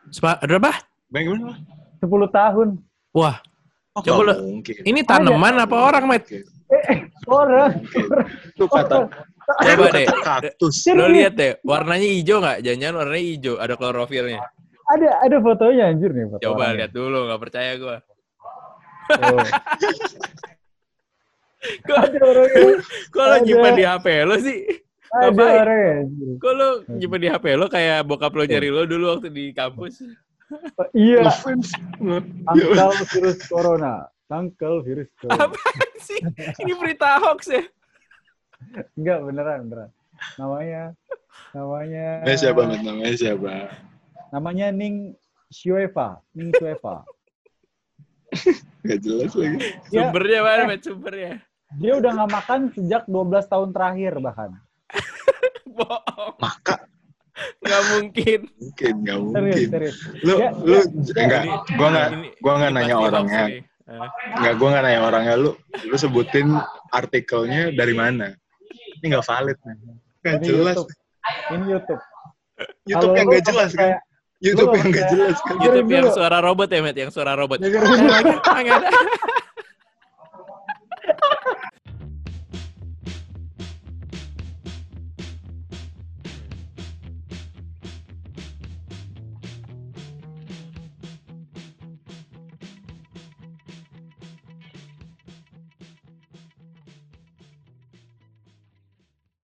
Sepa- 0.09 0.41
berapa? 0.41 0.71
Bang 1.07 1.23
gimana? 1.23 1.53
10 1.99 2.09
tahun 2.31 2.69
Wah, 3.11 3.37
Oh, 3.93 4.01
Coba 4.01 4.23
lu- 4.27 4.57
mungkin. 4.57 4.75
ini 4.83 5.01
tanaman 5.03 5.53
apa 5.59 5.77
orang, 5.79 6.05
Met? 6.07 6.25
Mungkin. 6.25 6.45
eh 6.73 6.97
orang. 7.27 7.71
Lu 8.57 8.65
kata 8.67 9.05
Coba 9.61 9.87
deh. 9.93 10.07
kaktus. 10.09 10.77
Lo 10.93 11.07
lihat 11.09 11.35
deh, 11.37 11.53
warnanya 11.67 12.09
hijau 12.09 12.39
nggak? 12.41 12.59
Jangan-jangan 12.65 12.97
warnanya 12.97 13.25
hijau, 13.27 13.55
ada 13.61 13.75
klorofilnya. 13.77 14.41
ada 14.93 15.09
ada 15.25 15.37
fotonya 15.41 15.89
anjir 15.89 16.13
nih 16.13 16.27
foto 16.29 16.43
Coba 16.43 16.69
orangnya. 16.69 16.77
lihat 16.85 16.93
dulu, 16.93 17.19
nggak 17.29 17.41
percaya 17.41 17.73
gua. 17.81 17.97
Tuh. 19.13 19.47
Kok, 21.87 23.25
lo 23.25 23.37
nyimpan 23.47 23.73
di 23.79 23.85
HP 23.87 24.07
lo 24.27 24.35
sih? 24.43 24.61
ada 25.13 25.29
orangnya 25.31 25.93
anjir. 26.03 26.29
Kok 26.43 26.53
lo 26.53 26.69
nyimpan 26.89 27.21
di 27.21 27.29
HP 27.31 27.45
lo 27.57 27.67
kayak 27.71 27.99
bokap 28.05 28.33
lo 28.35 28.43
nyari 28.45 28.69
lo 28.69 28.83
dulu 28.85 29.05
waktu 29.17 29.29
di 29.31 29.45
kampus? 29.55 30.03
Oh, 30.77 30.85
iya 30.93 31.25
tangkal 32.45 32.93
virus 33.09 33.41
corona 33.49 34.05
tangkal 34.29 34.85
virus 34.85 35.09
corona 35.17 35.49
Apa 35.49 35.57
sih? 35.97 36.21
Ini 36.61 36.77
berita 36.77 37.17
hoax 37.25 37.49
ya? 37.49 37.65
Enggak 38.95 39.19
beneran 39.23 39.61
beneran 39.67 39.91
namanya 40.39 40.83
namanya 41.53 42.07
Namanya 42.23 42.37
siapa, 42.37 42.61
Met? 42.65 42.81
Namanya 42.81 43.15
siapa? 43.15 43.53
namanya 44.31 44.67
Ning 44.71 44.97
Shueva 45.49 46.21
Ning 46.33 46.53
Shueva 46.55 47.05
Gak 48.83 48.99
jelas 48.99 49.33
lagi. 49.37 49.57
Ya. 49.93 50.09
Sumbernya 50.09 50.41
mana, 50.41 50.63
Met? 50.67 50.83
Sumbernya? 50.83 51.33
dia 51.73 51.97
udah 51.97 52.11
nggak 52.13 52.31
makan 52.31 52.61
sejak 52.71 53.09
12 53.09 53.17
tahun 53.49 53.69
terakhir 53.73 54.13
bahkan 54.21 54.51
Bohong. 55.77 56.37
Maka 56.37 56.85
Nggak 57.65 57.83
mungkin. 57.91 58.41
mungkin, 58.61 58.95
gak 59.03 59.17
serius 59.17 59.33
mungkin. 59.33 59.69
serius 59.73 59.97
Lu, 60.21 60.35
Ya, 60.37 60.51
lu, 60.53 60.77
ya. 60.77 60.83
enggak, 61.17 61.43
Ini- 61.43 61.61
gua 61.75 61.89
nggak, 61.89 62.09
ini- 62.13 62.33
gua 62.39 62.53
nggak 62.55 62.71
ini 62.71 62.77
nanya 62.77 62.97
orangnya. 62.99 63.45
Enggak, 64.37 64.55
gua 64.61 64.69
nggak 64.69 64.85
nanya 64.85 65.01
orangnya. 65.03 65.35
Lu, 65.35 65.51
lu 65.83 65.97
sebutin 65.97 66.49
artikelnya 66.91 67.63
dari 67.73 67.95
mana? 67.97 68.37
Ini 69.03 69.07
nggak 69.11 69.27
valid. 69.27 69.57
Nggak 70.23 70.35
ini 70.39 70.47
jelas. 70.47 70.77
YouTube 70.79 70.91
ini 71.53 71.65
YouTube 71.75 72.01
YouTube 72.87 73.13
yang 73.13 73.27
Kalau 73.27 73.27
nggak 73.27 73.27
lu 73.27 73.49
jelas 73.51 73.71
kan? 73.75 73.79
kayak- 73.83 74.03
YouTube 74.43 74.71
yang 74.75 74.87
nggak 74.91 75.07
jelas 75.11 75.37
kan? 75.39 75.55
YouTube 75.59 75.89
yang 75.91 76.07
suara 76.11 76.39
robot 76.39 76.69
ya, 76.71 76.81
Met? 76.83 76.97
Yang 76.97 77.11
suara 77.11 77.33
robot. 77.35 77.59